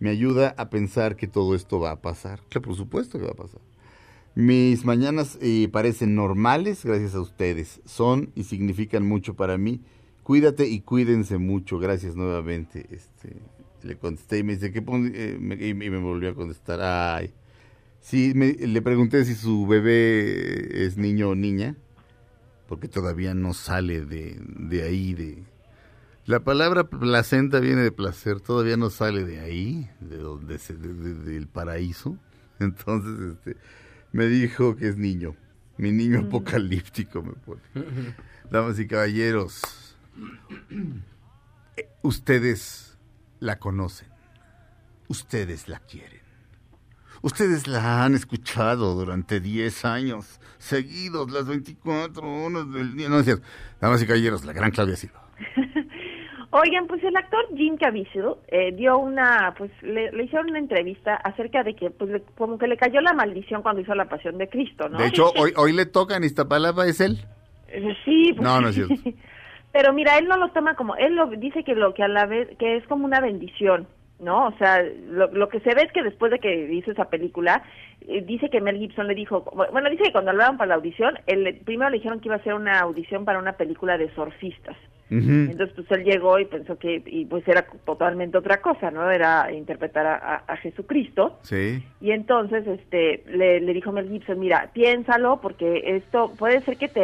[0.00, 2.40] me ayuda a pensar que todo esto va a pasar.
[2.48, 3.60] Que por supuesto que va a pasar.
[4.34, 7.80] Mis mañanas eh, parecen normales gracias a ustedes.
[7.84, 9.80] Son y significan mucho para mí.
[10.24, 11.78] Cuídate y cuídense mucho.
[11.78, 12.86] Gracias nuevamente.
[12.90, 13.36] Este,
[13.82, 15.36] le contesté y me dice, ¿qué pon-?" eh,
[15.68, 16.80] y me volvió a contestar.
[16.82, 17.32] Ay,
[18.02, 21.76] Sí, me- le pregunté si su bebé es niño o niña,
[22.66, 25.42] porque todavía no sale de, de ahí, de...
[26.26, 30.92] La palabra placenta viene de placer, todavía no sale de ahí, de donde se, de-
[30.94, 32.16] de- del paraíso.
[32.60, 33.56] Entonces, este,
[34.12, 35.34] me dijo que es niño,
[35.78, 37.60] mi niño apocalíptico me pone.
[38.50, 39.96] Damas y caballeros,
[41.76, 42.98] eh, ustedes
[43.40, 44.08] la conocen,
[45.08, 46.20] ustedes la quieren.
[47.22, 53.10] Ustedes la han escuchado durante 10 años, seguidos, las 24 horas del día.
[53.10, 53.44] No es cierto.
[53.78, 55.19] Damas y caballeros, la gran Claudia Silva.
[56.52, 61.14] Oigan, pues el actor Jim Caviezel eh, dio una, pues le, le hicieron una entrevista
[61.14, 64.36] acerca de que, pues le- como que le cayó la maldición cuando hizo la Pasión
[64.36, 64.98] de Cristo, ¿no?
[64.98, 67.18] De hecho, hoy, hoy le toca en Iztapalapa, ¿es él?
[67.68, 68.32] Eh, sí.
[68.34, 68.94] pues, No, no es cierto.
[69.72, 72.26] Pero mira, él no lo toma como, él lo dice que lo que a la
[72.26, 73.86] vez, que es como una bendición,
[74.18, 74.48] ¿no?
[74.48, 77.62] O sea, lo, lo que se ve es que después de que hizo esa película,
[78.08, 79.42] eh, dice que Mel Gibson le dijo,
[79.72, 82.38] bueno, dice que cuando hablaban para la audición, él, primero le dijeron que iba a
[82.40, 84.76] hacer una audición para una película de surfistas.
[85.10, 89.10] Entonces, pues él llegó y pensó que, y pues era totalmente otra cosa, ¿no?
[89.10, 91.38] Era interpretar a, a- a Jesucristo.
[91.42, 91.84] Sí.
[92.00, 96.86] Y entonces, este, le, le dijo Mel Gibson, mira, piénsalo, porque esto puede ser que
[96.88, 97.00] te,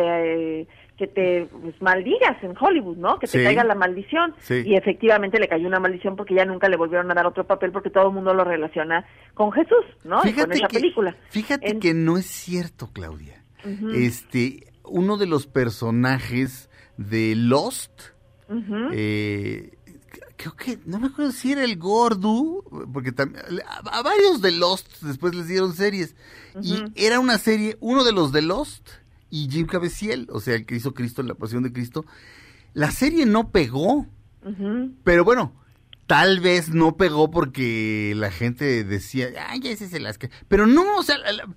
[0.61, 3.19] eh, que te pues, maldigas en Hollywood, ¿no?
[3.19, 3.45] Que te Sí.
[3.45, 4.35] caiga la maldición.
[4.39, 4.63] Sí.
[4.65, 7.71] Y efectivamente le cayó una maldición porque ya nunca le volvieron a dar otro papel
[7.73, 9.05] porque todo el mundo lo relaciona
[9.35, 10.19] con Jesús, ¿no?
[10.21, 11.17] Y con Fíjate esa que, película.
[11.31, 13.43] fíjate En- que no es cierto, Claudia.
[13.95, 17.91] Este, uno de los personajes de Lost,
[18.93, 19.77] eh,
[20.37, 24.53] creo que, no me acuerdo si era el Gordu, porque también, a, a varios de
[24.53, 26.15] Lost después les dieron series.
[26.63, 28.89] Y era una serie, uno de los de Lost
[29.31, 32.05] y Jim Caviezel, o sea, el que hizo Cristo en la Pasión de Cristo.
[32.75, 34.07] La serie no pegó,
[35.05, 35.53] pero bueno,
[36.07, 40.31] tal vez no pegó porque la gente decía, ay, ese es el asca.
[40.49, 41.49] Pero no, o sea, la- la-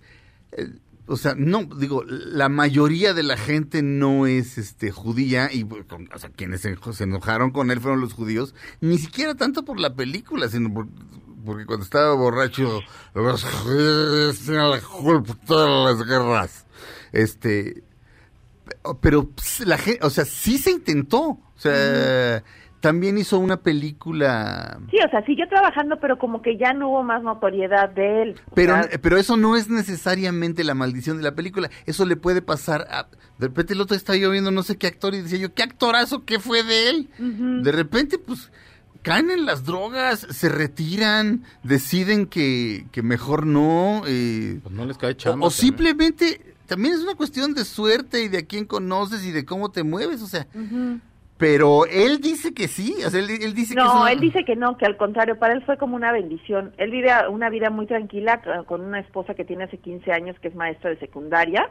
[0.54, 0.72] eh,
[1.10, 5.84] o sea, no, digo, la mayoría de la gente no es este judía y pues,
[6.14, 9.96] o sea, quienes se, enojaron con él fueron los judíos, ni siquiera tanto por la
[9.96, 10.88] película, sino por-
[11.46, 12.82] porque cuando estaba borracho,
[13.16, 16.66] los judíos la culpa de todas las guerras.
[17.12, 17.84] Este,
[19.02, 21.22] pero ps, la gente, o sea, sí se intentó.
[21.22, 22.44] O sea,
[22.80, 24.80] también hizo una película.
[24.90, 28.36] Sí, o sea, siguió trabajando, pero como que ya no hubo más notoriedad de él.
[28.56, 31.70] Pero, sea, pero eso no es necesariamente la maldición de la película.
[31.86, 33.08] Eso le puede pasar a...
[33.38, 35.64] De repente el otro está yo viendo no sé qué actor y decía yo, ¿qué
[35.64, 36.26] actorazo?
[36.26, 37.10] ¿Qué fue de él?
[37.64, 38.52] De repente, pues,
[39.02, 44.04] caen en las drogas, se retiran, deciden que, que mejor no.
[44.08, 45.48] eh, Pues no les cae o, chamba.
[45.48, 49.46] o simplemente, también es una cuestión de suerte y de a quién conoces y de
[49.46, 50.48] cómo te mueves, o sea...
[51.40, 54.20] Pero él dice que sí, o sea, él, él dice que es No, una- él
[54.20, 56.74] dice que no, que al contrario, para él fue como una bendición.
[56.78, 60.36] Él vive una vida muy tranquila c- con una esposa que tiene hace 15 años,
[60.42, 61.70] que es maestra de secundaria,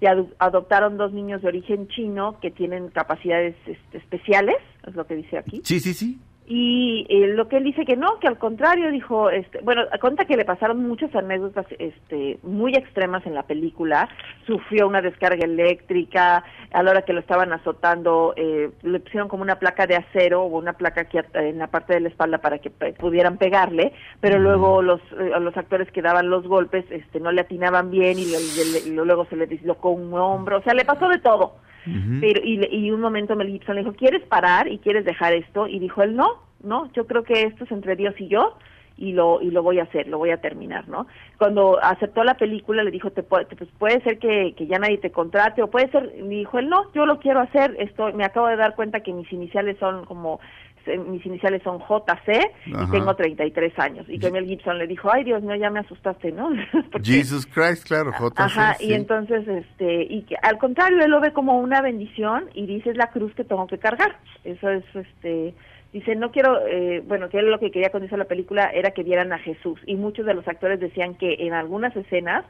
[0.00, 0.06] y
[0.38, 4.56] adoptaron dos niños de origen chino que tienen capacidades este, especiales,
[4.86, 5.60] es lo que dice aquí.
[5.62, 6.18] Sí, sí, sí.
[6.44, 10.24] Y eh, lo que él dice que no, que al contrario dijo, este, bueno, cuenta
[10.24, 14.08] que le pasaron muchas anécdotas este, muy extremas en la película,
[14.44, 19.42] sufrió una descarga eléctrica, a la hora que lo estaban azotando eh, le pusieron como
[19.44, 22.58] una placa de acero o una placa aquí en la parte de la espalda para
[22.58, 27.30] que pudieran pegarle, pero luego los eh, los actores que daban los golpes este, no
[27.30, 30.74] le atinaban bien y, le- le- le- luego se le dislocó un hombro, o sea,
[30.74, 31.54] le pasó de todo.
[32.20, 35.66] Pero, y, y un momento Mel Gibson le dijo, ¿quieres parar y quieres dejar esto?
[35.66, 38.56] Y dijo él, no, no, yo creo que esto es entre Dios y yo
[38.96, 41.06] y lo y lo voy a hacer, lo voy a terminar, ¿no?
[41.38, 44.98] Cuando aceptó la película le dijo, te puede, pues puede ser que, que ya nadie
[44.98, 48.24] te contrate o puede ser, y dijo él, no, yo lo quiero hacer, esto me
[48.24, 50.40] acabo de dar cuenta que mis iniciales son como
[51.08, 52.90] mis iniciales son JC y Ajá.
[52.90, 56.32] tengo 33 años y que Mel Gibson le dijo, ay Dios mío, ya me asustaste,
[56.32, 56.50] ¿no?
[56.92, 58.32] Porque- Jesus Christ, claro, JC.
[58.40, 58.86] Ajá, sí.
[58.88, 62.90] y entonces, este, y que al contrario, él lo ve como una bendición y dice
[62.90, 64.16] es la cruz que tengo que cargar.
[64.44, 65.54] Eso es, este,
[65.92, 68.90] dice, no quiero, eh, bueno, que él lo que quería cuando hizo la película era
[68.92, 72.44] que vieran a Jesús y muchos de los actores decían que en algunas escenas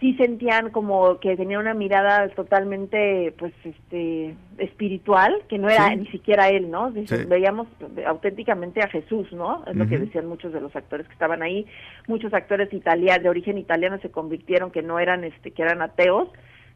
[0.00, 5.96] sí sentían como que tenía una mirada totalmente, pues, este, espiritual, que no era Sí.
[5.96, 6.90] ni siquiera él, ¿no?
[7.04, 7.16] Sí.
[7.28, 7.68] Veíamos
[8.06, 9.62] auténticamente a Jesús, ¿no?
[9.66, 11.66] Es lo que decían muchos de los actores que estaban ahí.
[12.08, 16.28] Muchos actores italianos, de origen italiano, se convirtieron que no eran, este, que eran ateos,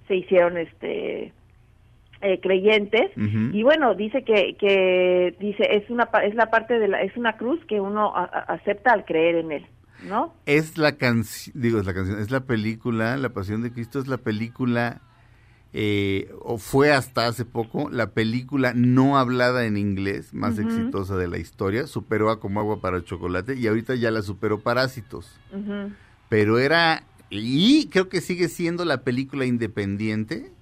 [0.07, 1.33] se hicieron, este,
[2.21, 3.11] eh, creyentes
[3.53, 7.37] y bueno dice que que dice es una es la parte de la es una
[7.37, 9.67] cruz que uno a- a- acepta al creer en él
[10.03, 13.99] no Es la canción, digo, es la canción, es la película, La Pasión de Cristo
[13.99, 15.01] es la película,
[15.73, 21.29] eh, o fue hasta hace poco, la película no hablada en inglés más exitosa de
[21.29, 25.39] la historia, superó a Como Agua para el Chocolate y ahorita ya la superó Parásitos.
[26.29, 30.54] Pero era, y creo que sigue siendo la película independiente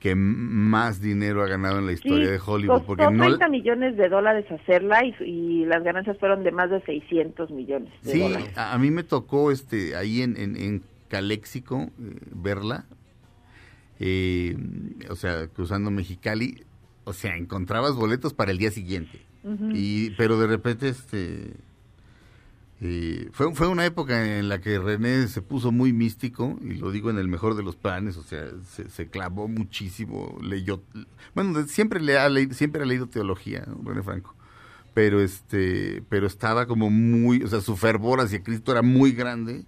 [0.00, 3.24] Que más dinero ha ganado en la historia Sí, de Hollywood, costó porque no...
[3.26, 7.90] 30 millones de dólares hacerla y, y las ganancias fueron de más de 600 millones
[8.02, 8.50] de Sí, dólares.
[8.56, 12.86] a, a mí me tocó este ahí en, en, en Caléxico eh, verla,
[14.00, 14.56] eh,
[15.08, 16.64] o sea, cruzando Mexicali,
[17.04, 19.20] o sea, encontrabas boletos para el día siguiente,
[19.72, 21.52] y pero de repente este
[22.82, 26.90] eh, fue, fue una época en la que René se puso muy místico, y lo
[26.90, 28.46] digo en el mejor de los planes, o sea,
[28.88, 30.82] se, clavó muchísimo, leyó,
[31.34, 33.86] bueno, siempre, le ha leído, siempre ha leído teología, ¿no?
[33.86, 34.34] René Franco,
[34.94, 39.66] pero este, pero estaba como muy, o sea, su fervor hacia Cristo era muy grande,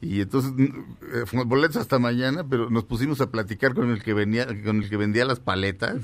[0.00, 0.52] y entonces,
[1.12, 4.88] eh, boletos hasta mañana, pero nos pusimos a platicar con el que venía, con el
[4.88, 5.96] que vendía las paletas,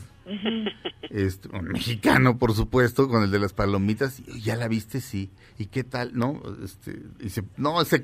[1.10, 4.20] este, un mexicano, por supuesto, con el de las palomitas.
[4.20, 5.00] y, ¿Ya la viste?
[5.00, 5.30] Sí.
[5.58, 6.10] ¿Y qué tal?
[6.14, 8.02] No, este, y se- no, se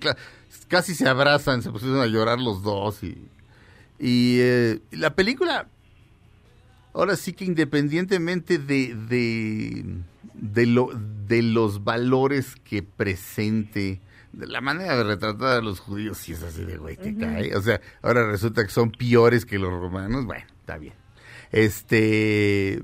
[0.69, 3.03] casi se abrazan, se pusieron a llorar los dos.
[3.03, 3.17] Y,
[3.99, 5.69] y eh, la película,
[6.93, 9.85] ahora sí que independientemente de, de,
[10.35, 10.91] de, lo,
[11.27, 14.01] de los valores que presente,
[14.33, 17.57] de la manera de retratar a los judíos, sí es así de güey, te cae.
[17.57, 20.25] O sea, ahora resulta que son peores que los romanos.
[20.25, 20.95] Bueno, está bien.
[21.53, 22.83] Este.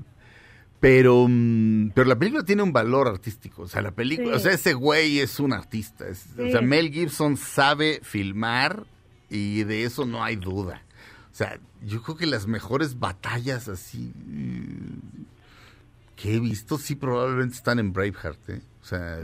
[0.79, 3.63] Pero, mm, pero la película tiene un valor artístico.
[3.63, 4.33] O sea, la película, Sí.
[4.35, 6.07] o sea, ese güey es un artista.
[6.07, 6.61] es- O sea.
[6.61, 8.85] Mel Gibson sabe filmar
[9.29, 10.83] y de eso no hay duda.
[11.31, 15.23] O sea, yo creo que las mejores batallas así mm,
[16.15, 18.49] que he visto, sí, probablemente están en Braveheart.
[18.49, 18.61] ¿eh?
[18.81, 19.19] O sea,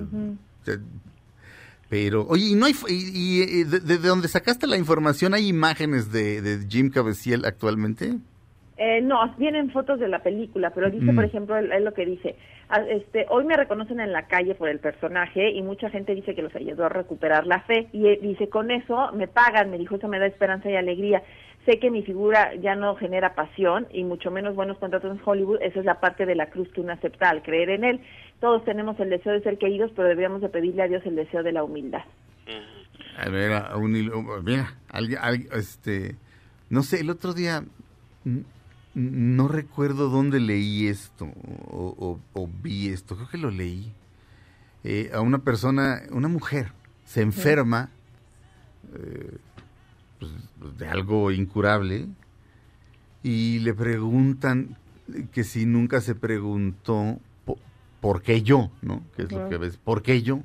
[1.89, 5.33] pero, oye, ¿y no hay, y, y, eh, de, de- de donde sacaste la información,
[5.35, 8.17] hay imágenes de, de Jim Caviezel actualmente?
[8.77, 11.15] Eh, no, vienen fotos de la película, pero dice, Mm.
[11.15, 12.35] por ejemplo, él, él lo que dice,
[12.69, 16.33] ah, este, hoy me reconocen en la calle por el personaje y mucha gente dice
[16.33, 19.77] que los ayudó a recuperar la fe y eh, dice, con eso me pagan, me
[19.77, 21.21] dijo, eso me da esperanza y alegría.
[21.65, 25.61] Sé que mi figura ya no genera pasión y mucho menos buenos contratos en Hollywood,
[25.61, 27.99] esa es la parte de la cruz que uno acepta al creer en él.
[28.41, 31.43] Todos tenemos el deseo de ser queridos, pero deberíamos de pedirle a Dios el deseo
[31.43, 32.03] de la humildad.
[33.17, 33.93] A ver, a un
[34.43, 34.73] mira,
[35.53, 36.15] este,
[36.69, 37.63] no sé, el otro día,
[38.25, 38.39] mm,
[38.95, 43.91] no recuerdo dónde leí esto o, o- o vi esto, creo que lo leí.
[44.83, 46.71] Eh, a una persona, una mujer,
[47.05, 47.89] se enferma
[48.95, 49.37] eh,
[50.19, 52.07] pues, de algo incurable
[53.23, 54.77] y le preguntan
[55.31, 57.57] que si nunca se preguntó po-
[58.01, 59.03] por qué yo, ¿no?
[59.15, 60.41] Que es lo que ves, ¿por qué yo?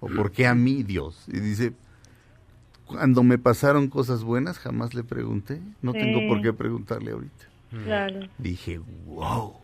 [0.00, 1.24] ¿O por qué a mí Dios?
[1.28, 1.72] Y dice,
[2.86, 7.44] cuando me pasaron cosas buenas jamás le pregunté, no tengo por qué preguntarle ahorita.
[7.84, 8.20] Claro.
[8.38, 9.54] Dije, wow.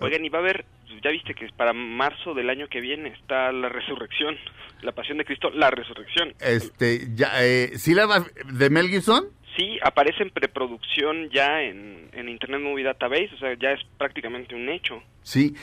[0.00, 0.64] Oigan, y va a haber,
[1.02, 4.36] ya viste que para marzo del año que viene está la resurrección,
[4.82, 6.34] la pasión de Cristo, la resurrección.
[6.40, 9.26] Este, ya, eh, ¿sí la va, de Mel Gibson?
[9.58, 14.54] Sí, aparece en preproducción ya en, en Internet Movie Database, o sea, ya es prácticamente
[14.54, 15.02] un hecho.
[15.24, 15.56] Sí,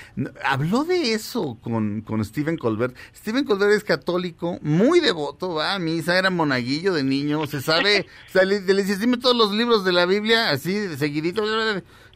[0.43, 2.93] habló de eso con, con Stephen Colbert.
[3.15, 8.05] Stephen Colbert es católico, muy devoto, va a misa, era monaguillo de niño, se sabe,
[8.27, 11.45] o sea, le, le dices, dime todos los libros de la Biblia, así, de seguidito,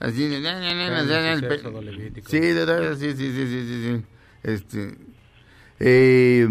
[0.02, 0.28] así,
[3.16, 4.04] sí, sí, sí, sí, sí.
[4.44, 4.96] Este,
[5.80, 6.46] eh,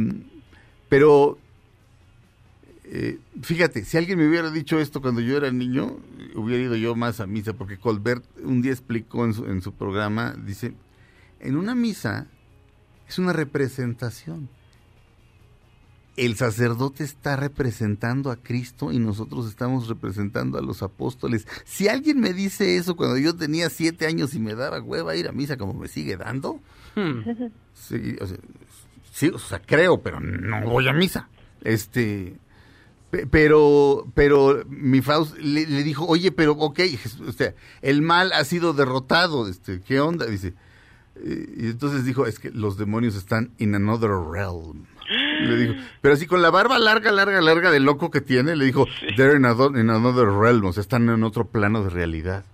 [0.88, 1.36] pero,
[2.90, 5.98] eh, fíjate, si alguien me hubiera dicho esto cuando yo era niño,
[6.34, 9.74] hubiera ido yo más a misa, porque Colbert un día explicó en su, en su
[9.74, 10.72] programa, dice,
[11.40, 12.28] en una misa
[13.06, 14.48] es una representación.
[16.16, 21.46] El sacerdote está representando a Cristo y nosotros estamos representando a los apóstoles.
[21.64, 25.28] Si alguien me dice eso cuando yo tenía siete años y me daba hueva ir
[25.28, 26.58] a misa como me sigue dando,
[27.74, 28.38] sí, o sea,
[29.12, 31.28] sí, o sea, creo, pero no voy a misa.
[31.62, 32.36] Este,
[33.30, 36.80] pero, pero mi Faust le, le dijo, oye, pero ok,
[37.26, 40.26] o sea, el mal ha sido derrotado, este, ¿qué onda?
[40.26, 40.54] Dice,
[41.24, 44.86] y entonces dijo, es que los demonios están in another realm.
[45.40, 48.66] Le dijo, pero así con la barba larga, larga, larga de loco que tiene, le
[48.66, 48.86] dijo,
[49.16, 52.44] they're in another, in another realm, o sea, están en otro plano de realidad.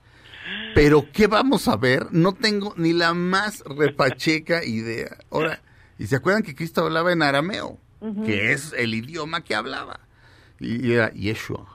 [0.74, 2.08] Pero, ¿qué vamos a ver?
[2.10, 5.18] No tengo ni la más repacheca idea.
[5.30, 5.62] Ahora,
[5.98, 7.78] ¿y se acuerdan que Cristo hablaba en arameo?
[8.26, 10.00] Que es el idioma que hablaba.
[10.60, 11.66] Y, era Yeshua.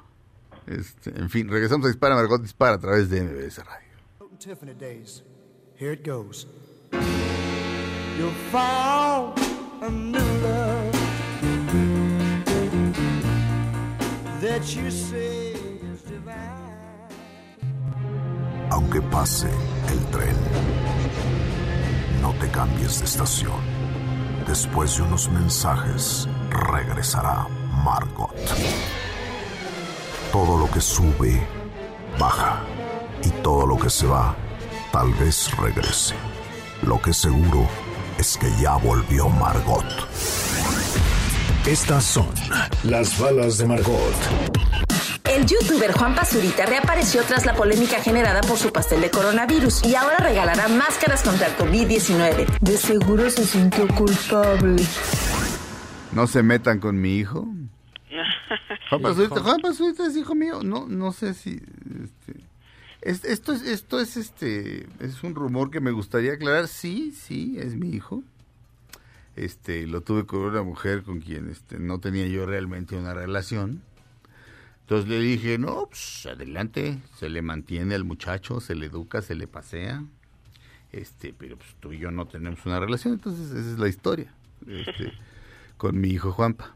[0.67, 3.89] Este, en fin, regresamos a Dispara, Margot Dispara a través de MBS Radio.
[4.37, 5.23] Tiffany days.
[5.77, 6.47] Here it goes.
[8.17, 9.37] You'll found
[9.81, 10.91] a new love
[14.41, 16.37] that you say is divine.
[18.71, 19.49] Aunque pase
[19.89, 20.35] el tren,
[22.21, 23.59] no te cambies de estación.
[24.47, 27.47] Después de unos mensajes, regresará
[27.83, 28.35] Margot.
[30.31, 31.41] Todo lo que sube,
[32.19, 32.61] baja.
[33.23, 34.35] Y todo lo que se va,
[34.91, 36.15] tal vez regrese.
[36.83, 37.67] Lo que seguro
[38.17, 39.85] es que ya volvió Margot.
[41.65, 42.29] Estas son
[42.83, 44.15] las balas de Margot.
[45.25, 49.95] El youtuber Juan Pazurita reapareció tras la polémica generada por su pastel de coronavirus y
[49.95, 52.47] ahora regalará máscaras contra el COVID-19.
[52.59, 54.83] De seguro se sintió culpable.
[56.11, 57.47] No se metan con mi hijo.
[59.43, 60.61] Juan Pazurita es hijo mío.
[60.63, 61.51] No, no sé si.
[62.03, 62.41] Este,
[63.01, 66.67] es- esto es, esto es este, es un rumor que me gustaría aclarar.
[66.67, 68.23] Sí, sí, es mi hijo.
[69.35, 73.81] Este, lo tuve con una mujer con quien este, no tenía yo realmente una relación.
[74.81, 79.35] Entonces le dije, no, pues adelante, se le mantiene al muchacho, se le educa, se
[79.35, 80.03] le pasea.
[80.91, 84.33] Este, pero pues tú y yo no tenemos una relación, entonces esa es la historia.
[84.67, 85.13] Este,
[85.77, 86.75] con mi hijo Juanpa.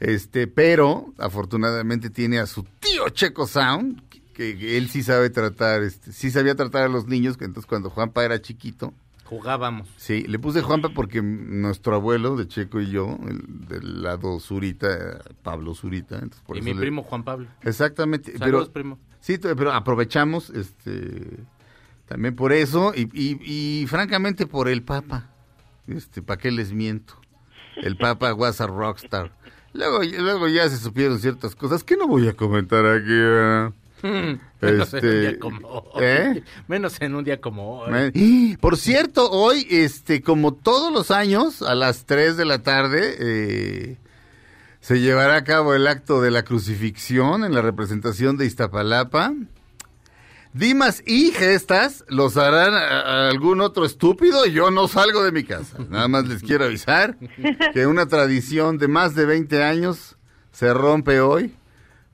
[0.00, 4.00] Este, pero afortunadamente tiene a su tío Checo Sound,
[4.32, 7.68] que, que él sí sabe tratar, este, sí sabía tratar a los niños, que entonces
[7.68, 8.92] cuando Juanpa era chiquito,
[9.24, 9.86] Jugábamos.
[9.98, 15.22] Sí, le puse Juanpa porque nuestro abuelo de Checo y yo, el del lado Zurita,
[15.42, 16.14] Pablo Zurita.
[16.14, 17.46] entonces por y eso mi le- primo Juan Pablo.
[17.60, 18.38] Exactamente.
[18.38, 18.98] Saludos, pero, primo.
[19.20, 21.40] Sí, pero aprovechamos este
[22.06, 25.28] también por eso y, y, y francamente por el Papa.
[25.86, 27.12] Este, ¿para qué les miento?
[27.76, 29.30] El Papa was a rockstar.
[29.78, 33.06] Luego, luego ya se supieron ciertas cosas que no voy a comentar aquí.
[33.08, 33.72] ¿verdad?
[34.60, 36.02] Menos en un Este, día como hoy.
[36.04, 36.42] ¿eh?
[36.66, 38.56] Menos en un día como hoy.
[38.60, 43.96] Por cierto, hoy, este, como todos los años, a las 3 de la tarde, eh,
[44.80, 49.32] se llevará a cabo el acto de la crucifixión en la representación de Iztapalapa.
[50.52, 55.44] Dimas y gestas los harán a- algún otro estúpido y yo no salgo de mi
[55.44, 55.76] casa.
[55.88, 57.16] Nada más les quiero avisar
[57.74, 60.16] que una tradición de más de 20 años
[60.52, 61.54] se rompe hoy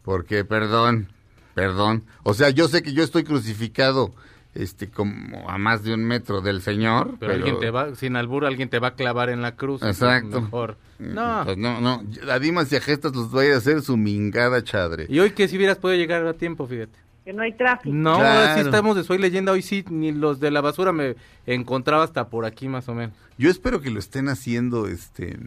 [0.02, 1.08] porque, perdón,
[1.54, 2.04] perdón.
[2.24, 4.14] O sea, yo sé que yo estoy crucificado
[4.54, 7.16] este como a más de un metro del Señor.
[7.18, 9.82] Pero, alguien te va, sin albur, alguien te va a clavar en la cruz.
[9.82, 10.42] Exacto.
[10.42, 10.76] Mejor.
[10.98, 11.42] No.
[11.44, 12.04] Pues no, no.
[12.30, 15.06] A Dimas y a gestas los voy a hacer su mingada chadre.
[15.08, 16.98] Y hoy que si hubieras podido llegar a tiempo, fíjate.
[17.24, 17.94] Que no hay tráfico.
[17.94, 18.68] No, ahora sí Claro.
[18.68, 19.52] estamos de Soy Leyenda.
[19.52, 21.16] Hoy sí, ni los de la basura me
[21.46, 23.16] encontraba hasta por aquí más o menos.
[23.38, 25.38] Yo espero que lo estén haciendo, este,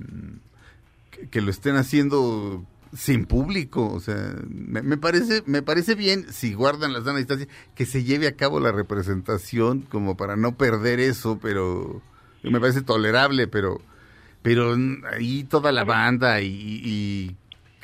[1.11, 2.63] que, que lo estén haciendo
[2.95, 7.45] sin público, o sea, me, me parece, me parece bien si guardan la sana distancia
[7.75, 12.01] que se lleve a cabo la representación como para no perder eso, pero
[12.43, 13.81] me parece tolerable, pero,
[14.41, 14.75] pero
[15.11, 17.35] ahí toda la banda y, y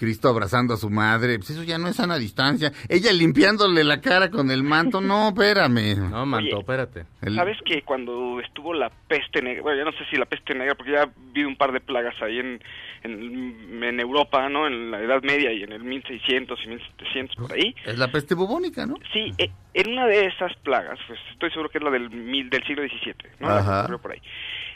[0.03, 2.73] Cristo abrazando a su madre, pues eso ya no es sana distancia.
[2.89, 5.95] Ella limpiándole la cara con el manto, no, espérame.
[6.09, 7.05] No, manto, Oye, espérate.
[7.21, 10.53] El- ¿Sabes que cuando estuvo la peste negra, bueno, ya no sé si la peste
[10.55, 12.61] negra, porque ya vi un par de plagas ahí en,
[13.03, 14.67] en, en Europa, ¿no?
[14.67, 17.73] En la Edad Media y en el 1600 y 1700, por ahí.
[17.85, 18.95] Es la peste bubónica, ¿no?
[19.13, 22.49] Sí, eh, en una de esas plagas, pues estoy seguro que es la del, mil,
[22.49, 23.47] del siglo XVII, ¿no?
[23.47, 23.79] La que Ajá.
[23.83, 24.21] ocurrió por ahí.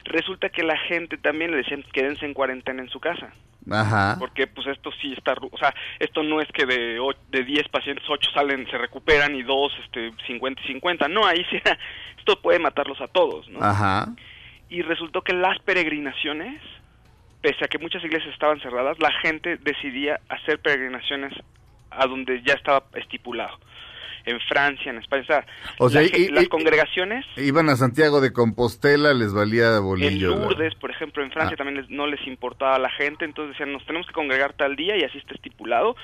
[0.07, 3.33] Resulta que la gente también le decían quédense en cuarentena en su casa.
[3.69, 4.15] Ajá.
[4.17, 7.67] Porque pues esto sí está, o sea, esto no es que de o- de 10
[7.67, 11.57] pacientes 8 salen, se recuperan y 2 este 50 y 50, no, ahí sí
[12.17, 13.59] esto puede matarlos a todos, ¿no?
[13.61, 14.07] Ajá.
[14.69, 16.61] Y resultó que las peregrinaciones,
[17.41, 21.33] pese a que muchas iglesias estaban cerradas, la gente decidía hacer peregrinaciones
[21.97, 23.57] a donde ya estaba estipulado.
[24.25, 25.45] En Francia, en España, o sea,
[25.79, 30.31] O sea, y- las y- congregaciones Iban a Santiago de Compostela, les valía en bolillo.
[30.31, 31.57] la- Lourdes, por ejemplo, en Francia Ah.
[31.57, 34.75] también les- no les importaba a la gente, entonces decían, nos tenemos que congregar tal
[34.75, 35.95] día y así está estipulado,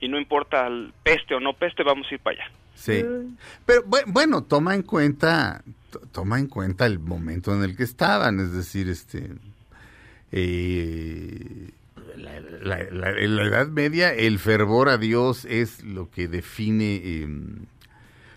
[0.00, 2.52] y no importa el peste o no peste, vamos a ir para allá.
[2.76, 3.02] Sí.
[3.66, 7.82] Pero bu- bueno, toma en cuenta, to- toma en cuenta el momento en el que
[7.82, 9.28] estaban, es decir, este,
[10.30, 11.70] eh,
[12.16, 17.00] la, la- la- en la Edad Media el fervor a Dios es lo que define,
[17.04, 17.28] eh,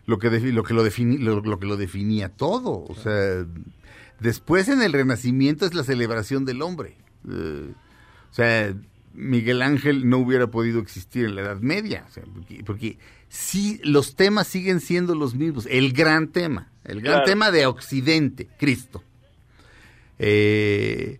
[0.05, 3.45] lo que defi- lo que lo defini- lo, lo que lo definía todo, o sea,
[4.19, 6.97] después en el Renacimiento es la celebración del hombre,
[7.29, 7.71] Eh,
[8.31, 8.73] o sea,
[9.13, 12.97] Miguel Ángel no hubiera podido existir en la Edad Media, o sea, porque, porque
[13.29, 15.65] sí, los temas siguen siendo los mismos.
[15.71, 17.25] El gran tema, el gran Claro.
[17.25, 19.01] tema de Occidente, Cristo.
[20.19, 21.19] Eh,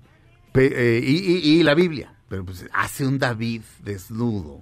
[0.52, 2.15] pe- eh, y, y- y la Biblia.
[2.30, 4.62] Pero pues hace un David desnudo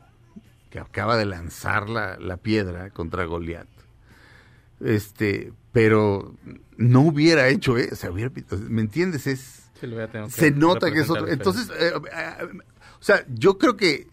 [0.70, 3.68] que acaba de lanzar la, la piedra contra Goliat.
[4.82, 6.36] Este, pero
[6.78, 8.32] no hubiera hecho eso, sea, hubiera-
[8.70, 9.28] ¿me entiendes?
[9.28, 9.60] Es,
[10.30, 11.28] Sí, se nota que es otro.
[11.28, 12.48] Entonces, eh, eh,
[13.00, 14.08] o sea, yo creo que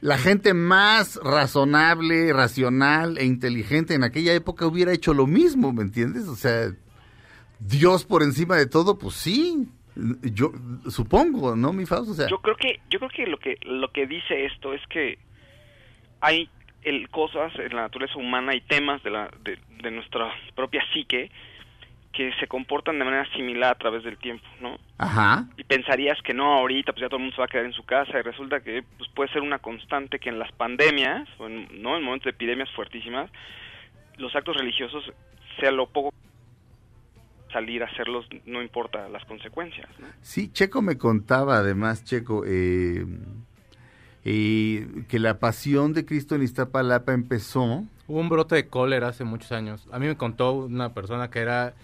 [0.00, 5.82] la gente más razonable, racional e inteligente en aquella época hubiera hecho lo mismo, ¿me
[5.82, 6.28] entiendes?
[6.28, 6.74] O sea,
[7.58, 9.66] Dios por encima de todo, pues sí,
[9.96, 10.52] Yo
[10.90, 12.12] supongo, ¿no, mi Fausto?
[12.12, 14.84] O sea, Yo creo que yo creo que lo que lo que dice esto es
[14.88, 15.18] que
[16.20, 16.48] hay
[16.82, 21.30] el, cosas en la naturaleza humana y temas de, la, de, de nuestra propia psique
[22.14, 24.78] que se comportan de manera similar a través del tiempo, ¿no?
[24.98, 25.46] Ajá.
[25.56, 27.72] Y pensarías que no, ahorita pues ya todo el mundo se va a quedar en
[27.72, 31.46] su casa y resulta que pues puede ser una constante que en las pandemias, o
[31.46, 33.30] en, no en momentos de epidemias fuertísimas,
[34.16, 35.12] los actos religiosos
[35.58, 36.14] sea lo poco
[37.54, 40.06] salir a hacerlos, no importa las consecuencias, ¿no?
[40.20, 43.06] Sí, Checo me contaba además, Checo, eh,
[44.24, 47.84] eh, que la pasión de Cristo en Iztapalapa empezó.
[48.06, 49.86] Hubo un brote de cólera hace muchos años.
[49.92, 51.74] A mí me contó una persona que era,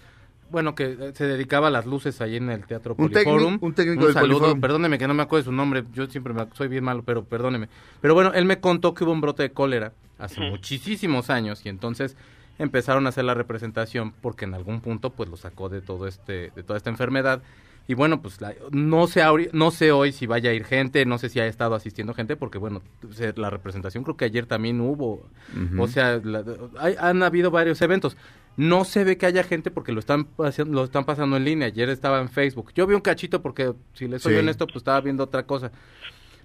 [0.49, 3.39] bueno, que se dedicaba a las luces ahí en el Teatro Un Poliforum.
[3.59, 4.61] técnico- un técnico del saludo, Poliforum.
[4.61, 7.23] perdóneme que no me acuerdo de su nombre, yo siempre me- soy bien malo, pero
[7.23, 7.69] perdóneme.
[8.01, 11.69] Pero bueno, él me contó que hubo un brote de cólera hace muchísimos años y
[11.69, 12.15] entonces
[12.59, 16.51] empezaron a hacer la representación porque en algún punto pues lo sacó de todo este
[16.55, 17.41] de toda esta enfermedad.
[17.87, 19.23] Y bueno pues la- no sé
[19.53, 22.35] no sé hoy si vaya a ir gente no sé si ha estado asistiendo gente
[22.35, 22.81] porque bueno
[23.35, 25.27] la representación creo que ayer también hubo.
[25.79, 26.43] O sea la-
[26.79, 28.15] hay- han habido varios eventos.
[28.57, 30.27] No se ve que haya gente porque lo están
[30.67, 31.67] lo están pasando en línea.
[31.69, 32.71] Ayer estaba en Facebook.
[32.75, 34.39] Yo vi un cachito porque si les soy Sí.
[34.39, 35.71] honesto pues estaba viendo otra cosa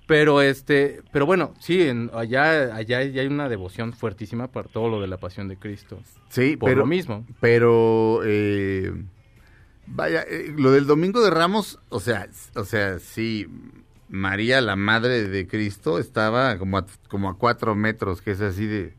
[0.06, 4.88] pero este, pero bueno, sí, en, allá, allá ya hay una devoción fuertísima por todo
[4.88, 6.00] lo de la pasión de Cristo.
[6.28, 7.26] Sí, por pero, lo mismo.
[7.40, 8.92] Pero, eh,
[9.86, 13.48] vaya, eh, lo del Domingo de Ramos, o sea, o sea, sí,
[14.08, 18.66] María, la madre de Cristo, estaba como a, como a cuatro metros, que es así
[18.66, 18.94] de...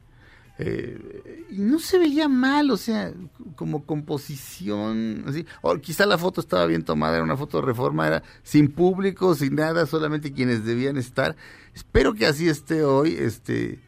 [0.59, 3.13] eh, y no se veía mal, o sea,
[3.55, 5.45] como composición, así.
[5.61, 9.35] O quizá la foto estaba bien tomada, era una foto de reforma, era sin público,
[9.35, 11.35] sin nada, solamente quienes debían estar.
[11.75, 13.79] Espero que así esté hoy, este,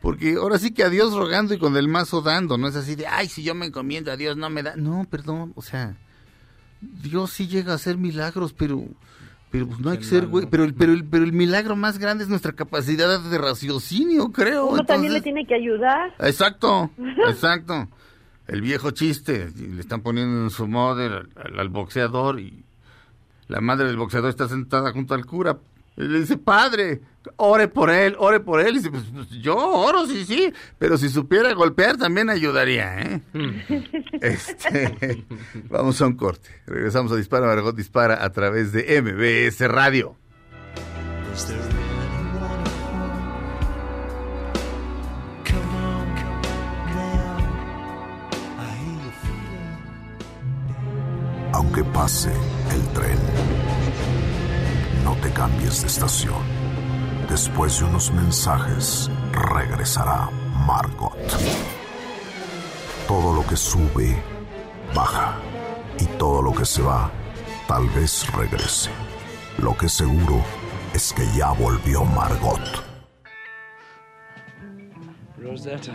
[0.00, 2.94] porque ahora sí que a Dios rogando y con el mazo dando, no es así
[2.94, 4.76] de, ay, si yo me encomiendo a Dios no me da.
[4.76, 5.96] No, perdón, o sea,
[6.80, 8.84] Dios sí llega a hacer milagros, pero,
[9.52, 10.46] pero pues no hay que ser güey.
[10.50, 14.66] Pero, el- pero, el, pero el milagro más grande es nuestra capacidad de raciocinio, creo.
[14.66, 16.12] Uno también le tiene que ayudar.
[16.18, 16.90] Exacto,
[17.28, 17.86] exacto.
[18.48, 22.64] El viejo chiste, le están poniendo en su model al, al boxeador y
[23.46, 25.58] la madre del boxeador está sentada junto al cura.
[25.96, 27.02] Y le dice, padre,
[27.36, 28.74] ore por él, ore por él.
[28.74, 33.22] Y dice, pues, pues, yo oro, sí, sí, pero si supiera golpear también ayudaría, ¿eh?
[34.20, 35.24] Este,
[35.68, 36.48] vamos a un corte.
[36.66, 40.16] Regresamos a Dispara, Margot Dispara a través de MBS Radio.
[41.32, 41.82] Is there
[55.22, 56.42] te cambies de estación.
[57.28, 60.28] Después de unos mensajes, regresará
[60.66, 61.16] Margot.
[63.06, 64.16] Todo lo que sube,
[64.94, 65.36] baja.
[65.98, 67.10] Y todo lo que se va,
[67.68, 68.90] tal vez regrese.
[69.58, 70.42] Lo que seguro
[70.92, 72.60] es que ya volvió Margot.
[75.38, 75.92] Rosetta.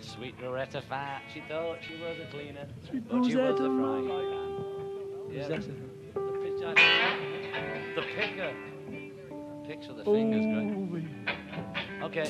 [0.00, 1.22] Sweet Rosetta Fat.
[1.32, 3.78] She thought she was a cleaner, Sweet but she was a Rosetta.
[3.78, 5.32] frying pan.
[5.32, 7.33] Yeah, Rosetta.
[7.94, 8.52] The, picker.
[9.68, 10.44] Picks with the fingers,
[10.90, 11.04] great.
[12.02, 12.28] Okay.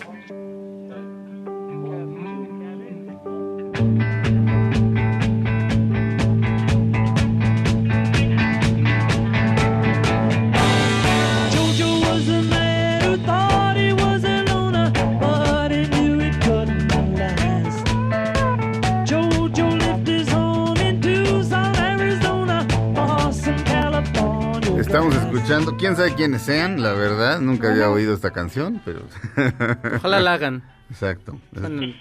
[25.58, 29.02] Escuchando, quién sabe quiénes sean, la verdad, nunca había oído esta canción, pero...
[29.96, 30.62] Ojalá la hagan.
[30.90, 31.40] Exacto.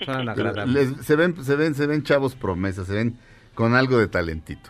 [0.07, 0.67] Agradables.
[0.97, 3.17] Les- se ven, se ven, se ven chavos promesas, se ven
[3.55, 4.69] con algo de talentito.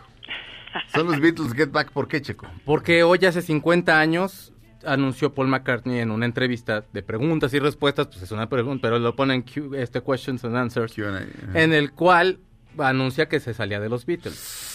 [0.92, 2.46] Son los Beatles Get Back, ¿por qué, Checo?
[2.64, 4.52] Porque hoy hace 50 años
[4.84, 8.98] anunció Paul McCartney en una entrevista de preguntas y respuestas, pues es una pregunta, pero
[8.98, 10.94] lo ponen Q- este questions and answers,
[11.54, 12.38] en el cual
[12.78, 14.73] anuncia que se salía de los Beatles.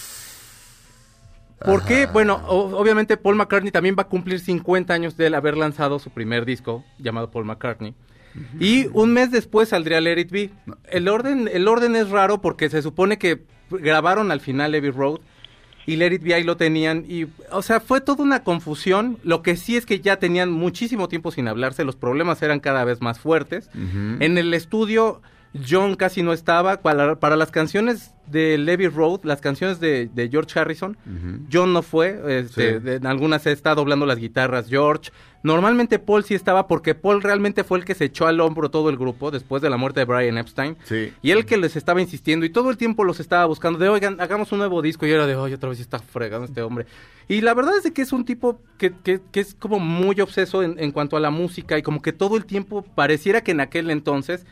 [1.65, 2.05] ¿Por qué?
[2.07, 5.99] Bueno, o- obviamente Paul McCartney también va a cumplir 50 años de él haber lanzado
[5.99, 7.93] su primer disco llamado Paul McCartney.
[8.59, 10.49] Y un mes después saldría Let It Be.
[10.89, 15.19] El orden, el orden es raro porque se supone que grabaron al final Abbey Road
[15.85, 19.17] y Let It Be ahí lo tenían y, o sea, fue toda una confusión.
[19.23, 22.83] Lo que sí es que ya tenían muchísimo tiempo sin hablarse, los problemas eran cada
[22.85, 23.69] vez más fuertes.
[23.73, 25.21] En el estudio
[25.67, 26.77] John casi no estaba.
[26.81, 30.95] Para, para las canciones de Levy Road, las canciones de, de George Harrison,
[31.51, 32.19] John no fue.
[32.39, 32.79] Este, Sí.
[32.79, 35.09] de- en algunas está doblando las guitarras George.
[35.41, 38.89] Normalmente Paul sí estaba porque Paul realmente fue el que se echó al hombro todo
[38.89, 40.75] el grupo después de la muerte de Brian Epstein.
[40.83, 41.13] Sí.
[41.21, 44.19] Y él que les estaba insistiendo y todo el tiempo los estaba buscando de, oigan,
[44.19, 46.85] hagamos un nuevo disco y era de, oye, otra vez está fregando este hombre.
[47.29, 50.19] Y la verdad es de que es un tipo que, que, que es como muy
[50.19, 53.51] obseso en, en cuanto a la música y como que todo el tiempo pareciera que
[53.51, 54.45] en aquel entonces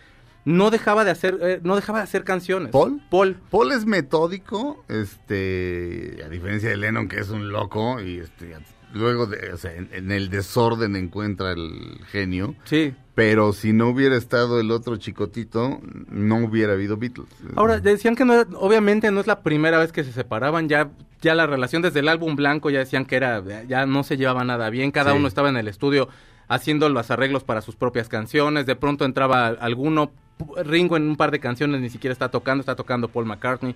[0.45, 2.72] no dejaba de hacer, eh, no dejaba de hacer canciones.
[2.72, 3.01] ¿Paul?
[3.09, 3.35] Paul.
[3.51, 8.55] Paul es metódico, este, a diferencia de Lennon que es un loco y este,
[8.93, 12.55] luego de, o sea, en, en el desorden encuentra el genio.
[12.65, 12.93] Sí.
[13.15, 17.27] Pero si no hubiera estado el otro chicotito, no hubiera habido Beatles.
[17.55, 20.91] Ahora, decían que no era- obviamente no es la primera vez que se separaban, ya,
[21.22, 24.43] ya la relación desde el álbum blanco ya decían que era, ya no se llevaba
[24.43, 25.18] nada bien, cada Sí.
[25.18, 26.09] uno estaba en el estudio
[26.47, 30.11] haciendo los arreglos para sus propias canciones, de pronto entraba alguno,
[30.64, 33.76] Ringo en un par de canciones ni siquiera está tocando, está tocando Paul McCartney.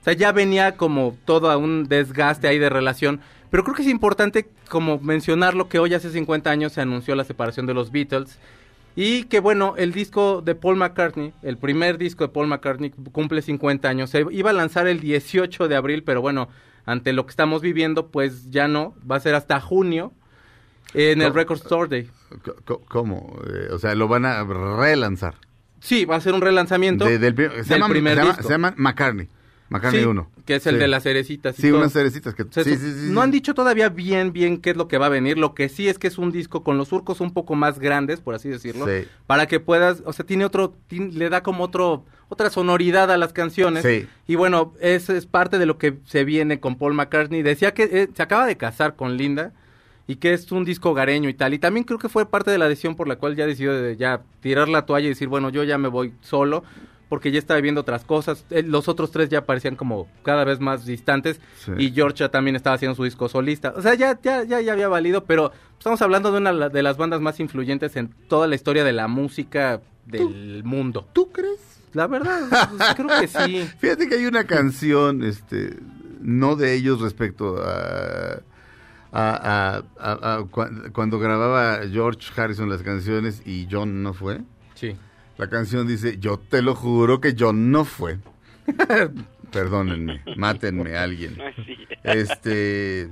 [0.00, 3.20] O sea, ya venía como todo un desgaste ahí de relación.
[3.50, 7.24] Pero creo que es importante como mencionarlo que hoy hace 50 años se anunció la
[7.24, 8.38] separación de los Beatles.
[8.96, 13.42] Y que bueno, el disco de Paul McCartney, el primer disco de Paul McCartney cumple
[13.42, 14.10] 50 años.
[14.10, 16.48] Se iba a lanzar el 18 de abril, pero bueno,
[16.86, 18.94] ante lo que estamos viviendo, pues ya no.
[19.08, 20.12] Va a ser hasta junio
[20.94, 21.34] en el.
[21.34, 22.10] Record Store Day.
[22.88, 23.38] ¿Cómo?
[23.46, 25.36] Eh, o sea, lo van a relanzar.
[25.80, 28.42] Sí, va a ser un relanzamiento De- del, del llama, primer se llama- disco.
[28.44, 29.28] se llama McCartney.
[29.70, 30.28] McCartney Sí, 1.
[30.46, 30.80] que es el Sí.
[30.80, 31.56] de las cerecitas.
[31.58, 31.78] y Sí, todo.
[31.78, 32.44] unas cerecitas que...
[32.50, 34.98] Se sí, su- sí, sí, no han dicho todavía bien, bien qué es lo que
[34.98, 35.38] va a venir.
[35.38, 38.20] Lo que sí es que es un disco con los surcos un poco más grandes,
[38.20, 38.86] por así decirlo.
[38.86, 39.06] Sí.
[39.28, 43.16] Para que puedas, o sea, tiene otro, tin- le da como otro, otra sonoridad a
[43.16, 43.84] las canciones.
[43.84, 44.08] Sí.
[44.26, 47.42] Y bueno, eso es parte de lo que se viene con Paul McCartney.
[47.42, 49.52] Decía que eh, se acaba de casar con Linda
[50.10, 51.54] y que es un disco hogareño y tal.
[51.54, 53.96] Y también creo que fue parte de la decisión por la cual ya decidió de
[53.96, 56.64] ya tirar la toalla y decir, bueno, yo ya me voy solo
[57.08, 58.44] porque ya estaba viviendo otras cosas.
[58.50, 61.72] Eh, Los otros tres ya parecían como cada vez más distantes Sí.
[61.78, 63.72] y George ya también estaba haciendo su disco solista.
[63.76, 66.96] O sea, ya, ya, ya, ya había valido, pero estamos hablando de una de las
[66.96, 71.06] bandas más influyentes en toda la historia de la música del mundo.
[71.12, 71.60] ¿Tú crees?
[71.92, 72.40] La verdad,
[72.76, 73.68] pues, creo que sí.
[73.78, 75.76] Fíjate que hay una canción, este,
[76.20, 78.40] no de ellos respecto a,
[79.12, 84.40] a, a- a- a cua- cuando grababa George Harrison las canciones y John no fue.
[84.74, 84.96] Sí.
[85.38, 88.18] La canción dice, yo te lo juro que John no fue.
[89.52, 91.36] Perdónenme, mátenme a alguien.
[92.04, 93.08] Este,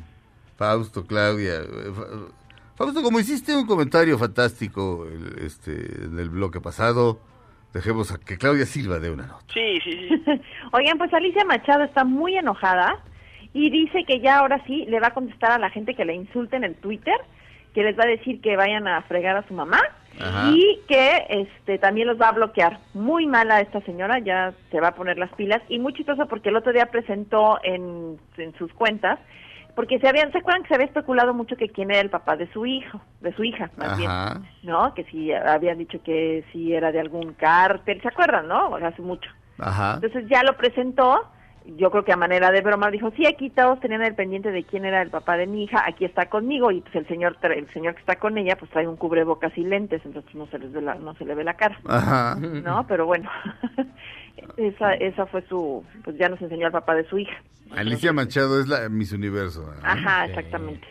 [0.56, 1.60] Fausto, Claudia.
[1.94, 2.32] Fa-
[2.76, 5.06] Fausto, como hiciste un comentario fantástico
[5.40, 7.20] este, en el bloque pasado,
[7.74, 9.44] dejemos a que Claudia Silva dé una nota.
[9.52, 10.22] Sí, sí, sí.
[10.72, 13.02] Oigan, pues Alicia Machado está muy enojada
[13.52, 16.14] y dice que ya ahora sí le va a contestar a la gente que le
[16.14, 17.16] insulten en Twitter,
[17.74, 19.80] que les va a decir que vayan a fregar a su mamá
[20.20, 20.50] Ajá.
[20.52, 22.78] y que este también los va a bloquear.
[22.94, 26.48] Muy mala esta señora, ya se va a poner las pilas y muy chistoso porque
[26.48, 29.18] el otro día presentó en, en sus cuentas
[29.78, 32.34] porque se habían, ¿se acuerdan que se había especulado mucho que quién era el papá
[32.34, 34.10] de su hijo, de su hija, más bien?
[34.10, 34.42] Ajá.
[34.64, 34.92] ¿no?
[34.92, 38.74] Que si habían dicho que si era de algún cártel, ¿se acuerdan, no?
[38.74, 39.30] Hace mucho.
[39.56, 39.94] Ajá.
[39.94, 41.30] Entonces ya lo presentó,
[41.76, 44.64] yo creo que a manera de broma dijo, sí, aquí todos tenían el pendiente de
[44.64, 47.70] quién era el papá de mi hija, aquí está conmigo, y pues el señor el
[47.72, 50.72] señor que está con ella pues trae un cubrebocas y lentes, entonces no se les
[50.72, 51.78] ve la, no se le ve la cara.
[51.86, 52.36] Ajá.
[52.36, 52.86] ¿No?
[52.86, 53.30] Pero bueno,
[54.56, 57.36] esa, esa fue su, pues ya nos enseñó al papá de su hija.
[57.72, 59.70] Alicia Machado es la Miss Universo.
[59.82, 60.86] Ajá, exactamente.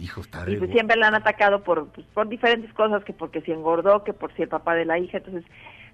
[0.00, 3.42] Hijo, está Y pues siempre la han atacado por, pues, por diferentes cosas, que porque
[3.42, 5.18] si engordó, que por si el papá de la hija.
[5.18, 5.44] Entonces,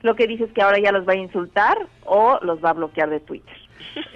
[0.03, 2.75] lo que dice es que ahora ya los va a insultar o los va a
[2.75, 3.55] bloquear de Twitter.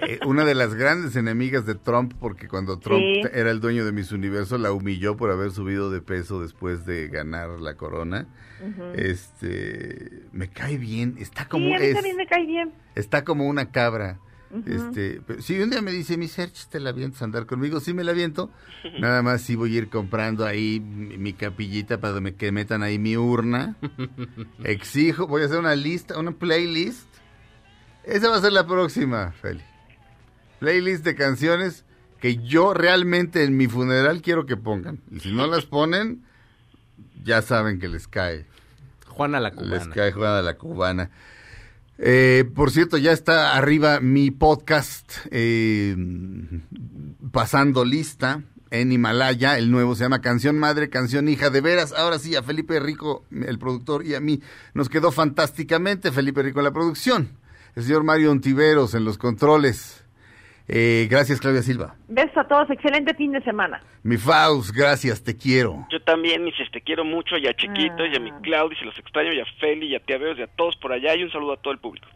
[0.07, 3.21] Eh, una de las grandes enemigas de Trump, porque cuando Trump Sí.
[3.33, 7.07] era el dueño de Miss Universo, la humilló por haber subido de peso después de
[7.07, 8.27] ganar la corona.
[8.95, 12.71] Este, me cae bien, está como sí, a mí es, también me cae bien.
[12.95, 14.19] está como una cabra.
[14.67, 17.79] Este, pero si un día me dice, mi Serge, ¿te la avientas a andar conmigo?
[17.79, 18.51] Sí me la aviento.
[18.99, 22.83] Nada más sí voy a ir comprando ahí mi, mi capillita para me- que metan
[22.83, 23.75] ahí mi urna.
[24.63, 27.07] Exijo, voy a hacer una lista, una playlist.
[28.03, 29.61] Esa va a ser la próxima, Feli.
[30.59, 31.83] Playlist de canciones
[32.21, 34.99] que yo realmente en mi funeral quiero que pongan.
[35.11, 36.23] Y si no las ponen,
[37.23, 38.45] ya saben que les cae.
[39.07, 39.93] Juana la Les cubana.
[39.93, 41.09] cae Juana la cubana.
[41.97, 45.95] Eh, por cierto, ya está arriba mi podcast eh,
[47.31, 49.57] pasando lista en Himalaya.
[49.57, 51.49] El nuevo se llama Canción Madre, Canción Hija.
[51.49, 54.41] De veras, ahora sí, a Felipe Rico, el productor, y a mí
[54.73, 57.37] nos quedó fantásticamente Felipe Rico en la producción.
[57.75, 60.02] El señor Mario Ontiveros en los controles.
[60.67, 61.95] Eh, gracias, Claudia Silva.
[62.07, 63.81] Besos a todos, excelente fin de semana.
[64.03, 65.85] Mi Faust, gracias, te quiero.
[65.91, 68.97] Yo también, Mises, te quiero mucho, y a Chiquito, y a mi Claudia, y los
[68.97, 71.31] extraño, y a Feli, y a Tía Beos, y a todos por allá, y un
[71.31, 72.07] saludo a todo el público.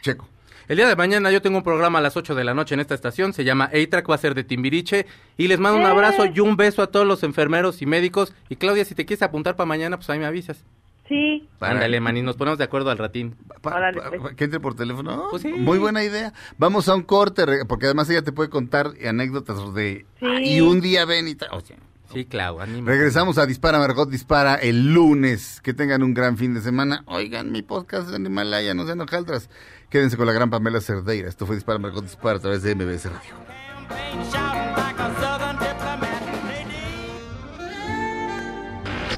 [0.00, 0.28] Checo.
[0.66, 2.80] El día de mañana yo tengo un programa a las 8 de la noche en
[2.80, 5.06] esta estación, se llama A-Track, va a ser de Timbiriche,
[5.38, 5.90] y les mando un ¡Eh!
[5.90, 8.34] abrazo y un beso a todos los enfermeros y médicos.
[8.50, 10.62] Y Claudia, si te quieres apuntar para mañana, pues ahí me avisas.
[11.08, 11.48] Sí.
[11.60, 13.34] Ándale, maní, nos ponemos de acuerdo al ratín.
[13.62, 14.20] Pa- pues.
[14.22, 15.28] pa- Que entre por teléfono.
[15.30, 15.48] Pues sí.
[15.48, 16.32] Muy buena idea.
[16.58, 20.04] Vamos a un corte, porque además ella te puede contar anécdotas de...
[20.20, 20.26] Sí.
[20.26, 21.48] "Ah, y un día ven y tal.
[21.52, 21.76] O sea,
[22.12, 22.90] Sí, Clau, anima.
[22.90, 25.60] regresamos a Dispara, Margot Dispara el lunes.
[25.62, 27.02] Que tengan un gran fin de semana.
[27.06, 29.50] Oigan mi podcast en Himalaya, no sean hojaldras.
[29.90, 31.28] Quédense con la gran Pamela Cerdeira.
[31.28, 33.34] Esto fue Dispara, Margot Dispara a través de MBS Radio.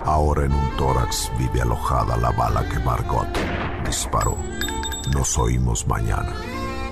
[0.05, 3.29] Ahora en un tórax vive alojada la bala que Margot
[3.85, 4.37] disparó.
[5.15, 6.33] Nos oímos mañana.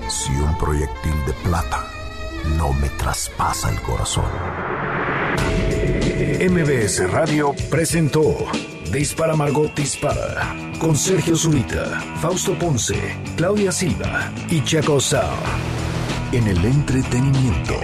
[0.07, 1.85] Si un proyectil de plata
[2.57, 4.25] no me traspasa el corazón.
[6.39, 8.35] MBS Radio presentó
[8.91, 15.29] Dispara Margot Dispara con Sergio Zurita, Fausto Ponce, Claudia Silva y Chaco Sao.
[16.31, 17.75] En el entretenimiento.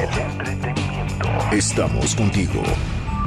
[1.51, 2.63] Estamos contigo.